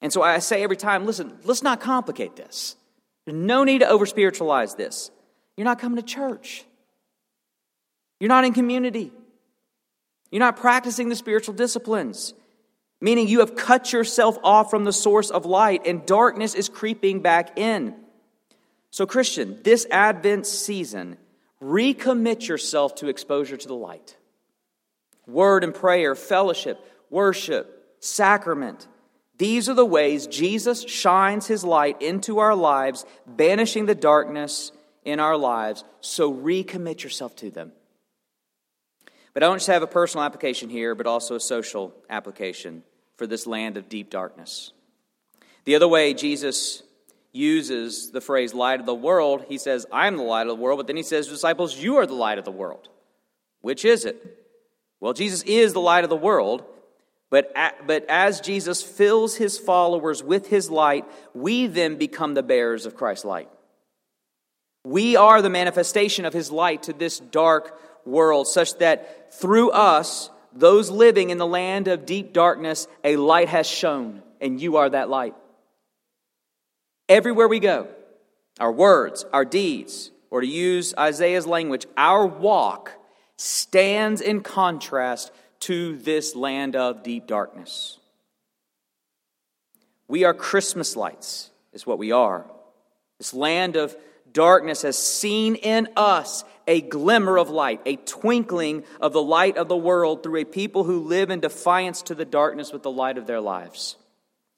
And 0.00 0.12
so 0.12 0.22
I 0.22 0.38
say 0.38 0.62
every 0.62 0.76
time 0.76 1.06
listen, 1.06 1.38
let's 1.44 1.62
not 1.62 1.80
complicate 1.80 2.36
this. 2.36 2.76
There's 3.24 3.36
no 3.36 3.64
need 3.64 3.78
to 3.78 3.88
over 3.88 4.06
spiritualize 4.06 4.74
this. 4.74 5.10
You're 5.56 5.64
not 5.64 5.78
coming 5.78 5.96
to 5.96 6.02
church, 6.02 6.64
you're 8.20 8.28
not 8.28 8.44
in 8.44 8.52
community. 8.52 9.12
You're 10.32 10.40
not 10.40 10.56
practicing 10.56 11.10
the 11.10 11.14
spiritual 11.14 11.54
disciplines, 11.54 12.32
meaning 13.02 13.28
you 13.28 13.40
have 13.40 13.54
cut 13.54 13.92
yourself 13.92 14.38
off 14.42 14.70
from 14.70 14.84
the 14.84 14.92
source 14.92 15.30
of 15.30 15.44
light 15.44 15.86
and 15.86 16.06
darkness 16.06 16.54
is 16.54 16.70
creeping 16.70 17.20
back 17.20 17.58
in. 17.58 17.94
So, 18.90 19.06
Christian, 19.06 19.60
this 19.62 19.86
Advent 19.90 20.46
season, 20.46 21.18
recommit 21.62 22.48
yourself 22.48 22.94
to 22.96 23.08
exposure 23.08 23.58
to 23.58 23.68
the 23.68 23.74
light. 23.74 24.16
Word 25.26 25.64
and 25.64 25.74
prayer, 25.74 26.14
fellowship, 26.14 26.80
worship, 27.10 27.96
sacrament. 28.00 28.88
These 29.36 29.68
are 29.68 29.74
the 29.74 29.84
ways 29.84 30.26
Jesus 30.26 30.82
shines 30.82 31.46
his 31.46 31.62
light 31.62 32.00
into 32.00 32.38
our 32.38 32.54
lives, 32.54 33.04
banishing 33.26 33.84
the 33.84 33.94
darkness 33.94 34.72
in 35.04 35.20
our 35.20 35.36
lives. 35.36 35.84
So 36.00 36.32
recommit 36.32 37.02
yourself 37.02 37.36
to 37.36 37.50
them. 37.50 37.72
But 39.34 39.42
I 39.42 39.46
don't 39.46 39.56
just 39.56 39.68
have 39.68 39.82
a 39.82 39.86
personal 39.86 40.24
application 40.24 40.68
here, 40.68 40.94
but 40.94 41.06
also 41.06 41.36
a 41.36 41.40
social 41.40 41.94
application 42.10 42.82
for 43.16 43.26
this 43.26 43.46
land 43.46 43.76
of 43.76 43.88
deep 43.88 44.10
darkness. 44.10 44.72
The 45.64 45.74
other 45.74 45.88
way 45.88 46.12
Jesus 46.12 46.82
uses 47.32 48.10
the 48.10 48.20
phrase 48.20 48.52
light 48.52 48.80
of 48.80 48.86
the 48.86 48.94
world, 48.94 49.46
he 49.48 49.56
says, 49.56 49.86
I 49.90 50.06
am 50.06 50.16
the 50.16 50.22
light 50.22 50.42
of 50.42 50.48
the 50.48 50.62
world, 50.62 50.78
but 50.78 50.86
then 50.86 50.96
he 50.96 51.02
says, 51.02 51.28
disciples, 51.28 51.76
you 51.76 51.96
are 51.96 52.06
the 52.06 52.14
light 52.14 52.38
of 52.38 52.44
the 52.44 52.50
world. 52.50 52.88
Which 53.62 53.84
is 53.84 54.04
it? 54.04 54.38
Well, 55.00 55.14
Jesus 55.14 55.42
is 55.44 55.72
the 55.72 55.80
light 55.80 56.04
of 56.04 56.10
the 56.10 56.16
world, 56.16 56.64
but, 57.30 57.54
but 57.86 58.04
as 58.10 58.40
Jesus 58.40 58.82
fills 58.82 59.36
his 59.36 59.58
followers 59.58 60.22
with 60.22 60.48
his 60.48 60.70
light, 60.70 61.06
we 61.32 61.66
then 61.66 61.96
become 61.96 62.34
the 62.34 62.42
bearers 62.42 62.84
of 62.84 62.96
Christ's 62.96 63.24
light. 63.24 63.48
We 64.84 65.16
are 65.16 65.40
the 65.40 65.48
manifestation 65.48 66.24
of 66.24 66.34
his 66.34 66.50
light 66.50 66.84
to 66.84 66.92
this 66.92 67.18
dark 67.18 67.80
world, 68.04 68.48
such 68.48 68.78
that 68.78 69.32
through 69.34 69.70
us, 69.70 70.30
those 70.52 70.90
living 70.90 71.30
in 71.30 71.38
the 71.38 71.46
land 71.46 71.88
of 71.88 72.06
deep 72.06 72.32
darkness, 72.32 72.86
a 73.04 73.16
light 73.16 73.48
has 73.48 73.66
shone, 73.66 74.22
and 74.40 74.60
you 74.60 74.76
are 74.76 74.90
that 74.90 75.08
light. 75.08 75.34
Everywhere 77.08 77.48
we 77.48 77.60
go, 77.60 77.88
our 78.60 78.72
words, 78.72 79.24
our 79.32 79.44
deeds, 79.44 80.10
or 80.30 80.40
to 80.40 80.46
use 80.46 80.94
Isaiah's 80.98 81.46
language, 81.46 81.86
our 81.96 82.26
walk 82.26 82.92
stands 83.36 84.20
in 84.20 84.40
contrast 84.40 85.32
to 85.60 85.96
this 85.98 86.34
land 86.34 86.76
of 86.76 87.02
deep 87.02 87.26
darkness. 87.26 87.98
We 90.08 90.24
are 90.24 90.34
Christmas 90.34 90.96
lights, 90.96 91.50
is 91.72 91.86
what 91.86 91.98
we 91.98 92.12
are. 92.12 92.44
This 93.18 93.32
land 93.32 93.76
of 93.76 93.96
darkness 94.32 94.82
has 94.82 94.98
seen 94.98 95.54
in 95.54 95.88
us 95.96 96.44
a 96.66 96.80
glimmer 96.80 97.38
of 97.38 97.50
light, 97.50 97.80
a 97.86 97.96
twinkling 97.96 98.84
of 99.00 99.12
the 99.12 99.22
light 99.22 99.56
of 99.56 99.68
the 99.68 99.76
world 99.76 100.22
through 100.22 100.40
a 100.40 100.44
people 100.44 100.84
who 100.84 101.00
live 101.00 101.30
in 101.30 101.40
defiance 101.40 102.02
to 102.02 102.14
the 102.14 102.24
darkness 102.24 102.72
with 102.72 102.82
the 102.82 102.90
light 102.90 103.18
of 103.18 103.26
their 103.26 103.40
lives. 103.40 103.96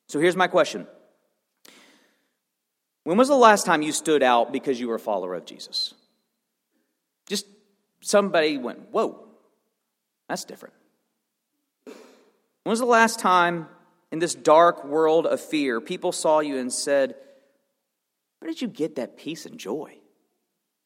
So 0.08 0.20
here's 0.20 0.36
my 0.36 0.48
question 0.48 0.86
When 3.04 3.16
was 3.16 3.28
the 3.28 3.36
last 3.36 3.66
time 3.66 3.82
you 3.82 3.92
stood 3.92 4.22
out 4.22 4.52
because 4.52 4.78
you 4.78 4.88
were 4.88 4.96
a 4.96 5.00
follower 5.00 5.34
of 5.34 5.44
Jesus? 5.44 5.94
Just 7.28 7.46
somebody 8.00 8.58
went, 8.58 8.90
Whoa, 8.90 9.26
that's 10.28 10.44
different. 10.44 10.74
When 11.84 12.70
was 12.70 12.80
the 12.80 12.86
last 12.86 13.18
time 13.18 13.68
in 14.10 14.20
this 14.20 14.34
dark 14.34 14.84
world 14.84 15.26
of 15.26 15.40
fear 15.40 15.80
people 15.80 16.12
saw 16.12 16.40
you 16.40 16.58
and 16.58 16.72
said, 16.72 17.14
Where 18.38 18.50
did 18.50 18.62
you 18.62 18.68
get 18.68 18.96
that 18.96 19.16
peace 19.16 19.46
and 19.46 19.58
joy? 19.58 19.98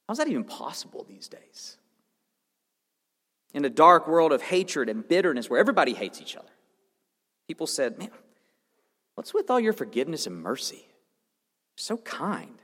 How's 0.08 0.18
that 0.18 0.28
even 0.28 0.44
possible 0.44 1.04
these 1.06 1.28
days? 1.28 1.76
In 3.52 3.64
a 3.64 3.70
dark 3.70 4.08
world 4.08 4.32
of 4.32 4.40
hatred 4.42 4.88
and 4.88 5.06
bitterness 5.06 5.50
where 5.50 5.60
everybody 5.60 5.92
hates 5.92 6.20
each 6.20 6.36
other, 6.36 6.48
people 7.46 7.66
said, 7.66 7.98
Man, 7.98 8.10
what's 9.14 9.34
with 9.34 9.50
all 9.50 9.60
your 9.60 9.74
forgiveness 9.74 10.26
and 10.26 10.42
mercy? 10.42 10.86
You're 10.86 11.76
so 11.76 11.96
kind. 11.98 12.60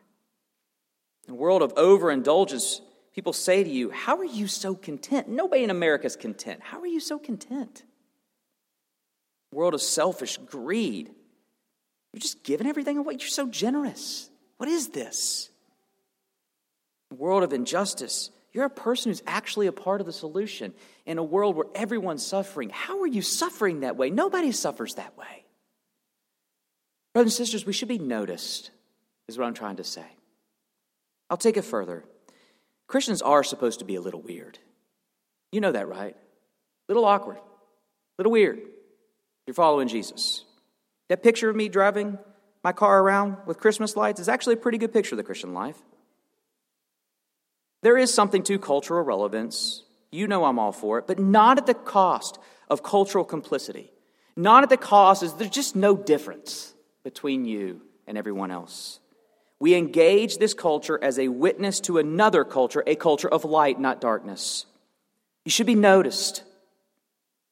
In 1.26 1.34
a 1.34 1.36
world 1.36 1.62
of 1.62 1.72
overindulgence, 1.76 2.80
people 3.14 3.32
say 3.32 3.62
to 3.62 3.70
you, 3.70 3.90
How 3.90 4.16
are 4.18 4.24
you 4.24 4.46
so 4.46 4.74
content? 4.74 5.28
Nobody 5.28 5.64
in 5.64 5.70
America 5.70 6.06
is 6.06 6.16
content. 6.16 6.60
How 6.62 6.80
are 6.80 6.86
you 6.86 7.00
so 7.00 7.18
content? 7.18 7.82
World 9.52 9.74
of 9.74 9.82
selfish 9.82 10.38
greed. 10.38 11.10
You're 12.12 12.20
just 12.20 12.42
giving 12.42 12.66
everything 12.66 12.98
away. 12.98 13.14
You're 13.18 13.28
so 13.28 13.48
generous. 13.48 14.30
What 14.56 14.68
is 14.68 14.88
this? 14.88 15.50
World 17.18 17.42
of 17.42 17.52
injustice. 17.52 18.30
You're 18.52 18.64
a 18.64 18.70
person 18.70 19.10
who's 19.10 19.22
actually 19.26 19.66
a 19.66 19.72
part 19.72 20.00
of 20.00 20.06
the 20.06 20.12
solution 20.12 20.74
in 21.06 21.18
a 21.18 21.24
world 21.24 21.56
where 21.56 21.66
everyone's 21.74 22.24
suffering. 22.24 22.70
How 22.70 23.00
are 23.00 23.06
you 23.06 23.22
suffering 23.22 23.80
that 23.80 23.96
way? 23.96 24.10
Nobody 24.10 24.52
suffers 24.52 24.94
that 24.94 25.16
way. 25.18 25.44
Brothers 27.12 27.38
and 27.38 27.46
sisters, 27.46 27.66
we 27.66 27.72
should 27.72 27.88
be 27.88 27.98
noticed, 27.98 28.70
is 29.28 29.38
what 29.38 29.46
I'm 29.46 29.54
trying 29.54 29.76
to 29.76 29.84
say. 29.84 30.06
I'll 31.30 31.36
take 31.36 31.56
it 31.56 31.64
further. 31.64 32.04
Christians 32.86 33.22
are 33.22 33.42
supposed 33.42 33.80
to 33.80 33.84
be 33.84 33.94
a 33.94 34.00
little 34.00 34.20
weird. 34.20 34.58
You 35.50 35.60
know 35.60 35.72
that, 35.72 35.88
right? 35.88 36.14
A 36.14 36.92
little 36.92 37.04
awkward, 37.04 37.38
a 37.38 37.42
little 38.18 38.32
weird. 38.32 38.60
You're 39.46 39.54
following 39.54 39.88
Jesus. 39.88 40.44
That 41.08 41.22
picture 41.22 41.50
of 41.50 41.56
me 41.56 41.68
driving 41.68 42.18
my 42.62 42.72
car 42.72 43.00
around 43.00 43.36
with 43.46 43.58
Christmas 43.58 43.96
lights 43.96 44.20
is 44.20 44.28
actually 44.28 44.54
a 44.54 44.58
pretty 44.58 44.78
good 44.78 44.92
picture 44.92 45.14
of 45.14 45.18
the 45.18 45.22
Christian 45.22 45.54
life. 45.54 45.76
There 47.84 47.98
is 47.98 48.14
something 48.14 48.42
to 48.44 48.58
cultural 48.58 49.02
relevance. 49.02 49.82
You 50.10 50.26
know 50.26 50.46
I'm 50.46 50.58
all 50.58 50.72
for 50.72 50.98
it, 50.98 51.06
but 51.06 51.18
not 51.18 51.58
at 51.58 51.66
the 51.66 51.74
cost 51.74 52.38
of 52.70 52.82
cultural 52.82 53.26
complicity. 53.26 53.92
Not 54.36 54.62
at 54.62 54.70
the 54.70 54.78
cost, 54.78 55.22
is 55.22 55.34
there's 55.34 55.50
just 55.50 55.76
no 55.76 55.94
difference 55.94 56.72
between 57.02 57.44
you 57.44 57.82
and 58.06 58.16
everyone 58.16 58.50
else. 58.50 59.00
We 59.60 59.74
engage 59.74 60.38
this 60.38 60.54
culture 60.54 60.98
as 61.02 61.18
a 61.18 61.28
witness 61.28 61.78
to 61.80 61.98
another 61.98 62.42
culture, 62.42 62.82
a 62.86 62.96
culture 62.96 63.28
of 63.28 63.44
light, 63.44 63.78
not 63.78 64.00
darkness. 64.00 64.64
You 65.44 65.50
should 65.50 65.66
be 65.66 65.74
noticed. 65.74 66.42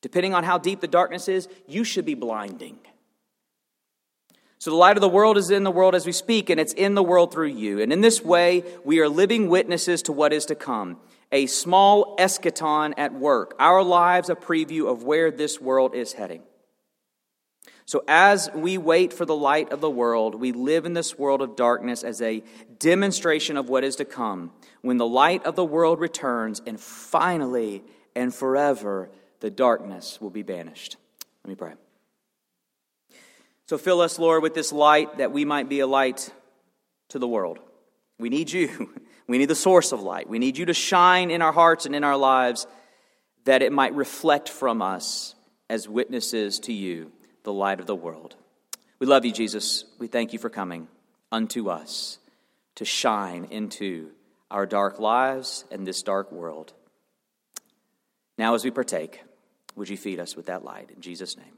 Depending 0.00 0.32
on 0.32 0.44
how 0.44 0.56
deep 0.56 0.80
the 0.80 0.88
darkness 0.88 1.28
is, 1.28 1.46
you 1.68 1.84
should 1.84 2.06
be 2.06 2.14
blinding. 2.14 2.78
So 4.62 4.70
the 4.70 4.76
light 4.76 4.96
of 4.96 5.00
the 5.00 5.08
world 5.08 5.38
is 5.38 5.50
in 5.50 5.64
the 5.64 5.72
world 5.72 5.96
as 5.96 6.06
we 6.06 6.12
speak, 6.12 6.48
and 6.48 6.60
it's 6.60 6.72
in 6.72 6.94
the 6.94 7.02
world 7.02 7.32
through 7.32 7.48
you. 7.48 7.80
And 7.80 7.92
in 7.92 8.00
this 8.00 8.22
way, 8.22 8.62
we 8.84 9.00
are 9.00 9.08
living 9.08 9.48
witnesses 9.48 10.02
to 10.02 10.12
what 10.12 10.32
is 10.32 10.46
to 10.46 10.54
come. 10.54 10.98
A 11.32 11.46
small 11.46 12.16
eschaton 12.16 12.94
at 12.96 13.12
work, 13.12 13.56
our 13.58 13.82
lives 13.82 14.30
a 14.30 14.36
preview 14.36 14.88
of 14.88 15.02
where 15.02 15.32
this 15.32 15.60
world 15.60 15.96
is 15.96 16.12
heading. 16.12 16.44
So, 17.86 18.04
as 18.06 18.50
we 18.54 18.78
wait 18.78 19.12
for 19.12 19.24
the 19.24 19.34
light 19.34 19.72
of 19.72 19.80
the 19.80 19.90
world, 19.90 20.36
we 20.36 20.52
live 20.52 20.86
in 20.86 20.92
this 20.92 21.18
world 21.18 21.42
of 21.42 21.56
darkness 21.56 22.04
as 22.04 22.22
a 22.22 22.44
demonstration 22.78 23.56
of 23.56 23.68
what 23.68 23.82
is 23.82 23.96
to 23.96 24.04
come 24.04 24.52
when 24.80 24.96
the 24.96 25.04
light 25.04 25.44
of 25.44 25.56
the 25.56 25.64
world 25.64 25.98
returns 25.98 26.62
and 26.64 26.78
finally 26.78 27.82
and 28.14 28.32
forever 28.32 29.10
the 29.40 29.50
darkness 29.50 30.20
will 30.20 30.30
be 30.30 30.44
banished. 30.44 30.98
Let 31.42 31.48
me 31.48 31.56
pray. 31.56 31.72
So, 33.72 33.78
fill 33.78 34.02
us, 34.02 34.18
Lord, 34.18 34.42
with 34.42 34.52
this 34.52 34.70
light 34.70 35.16
that 35.16 35.32
we 35.32 35.46
might 35.46 35.66
be 35.66 35.80
a 35.80 35.86
light 35.86 36.30
to 37.08 37.18
the 37.18 37.26
world. 37.26 37.58
We 38.18 38.28
need 38.28 38.52
you. 38.52 38.90
We 39.26 39.38
need 39.38 39.48
the 39.48 39.54
source 39.54 39.92
of 39.92 40.02
light. 40.02 40.28
We 40.28 40.38
need 40.38 40.58
you 40.58 40.66
to 40.66 40.74
shine 40.74 41.30
in 41.30 41.40
our 41.40 41.52
hearts 41.52 41.86
and 41.86 41.94
in 41.94 42.04
our 42.04 42.18
lives 42.18 42.66
that 43.44 43.62
it 43.62 43.72
might 43.72 43.94
reflect 43.94 44.50
from 44.50 44.82
us 44.82 45.34
as 45.70 45.88
witnesses 45.88 46.58
to 46.60 46.72
you 46.72 47.12
the 47.44 47.52
light 47.52 47.80
of 47.80 47.86
the 47.86 47.94
world. 47.94 48.34
We 48.98 49.06
love 49.06 49.24
you, 49.24 49.32
Jesus. 49.32 49.84
We 49.98 50.08
thank 50.08 50.34
you 50.34 50.38
for 50.38 50.50
coming 50.50 50.88
unto 51.30 51.70
us 51.70 52.18
to 52.74 52.84
shine 52.84 53.46
into 53.50 54.10
our 54.50 54.66
dark 54.66 54.98
lives 54.98 55.64
and 55.70 55.86
this 55.86 56.02
dark 56.02 56.30
world. 56.30 56.74
Now, 58.36 58.54
as 58.54 58.64
we 58.64 58.70
partake, 58.70 59.22
would 59.76 59.88
you 59.88 59.96
feed 59.96 60.18
us 60.18 60.36
with 60.36 60.46
that 60.46 60.64
light? 60.64 60.90
In 60.94 61.00
Jesus' 61.00 61.38
name. 61.38 61.51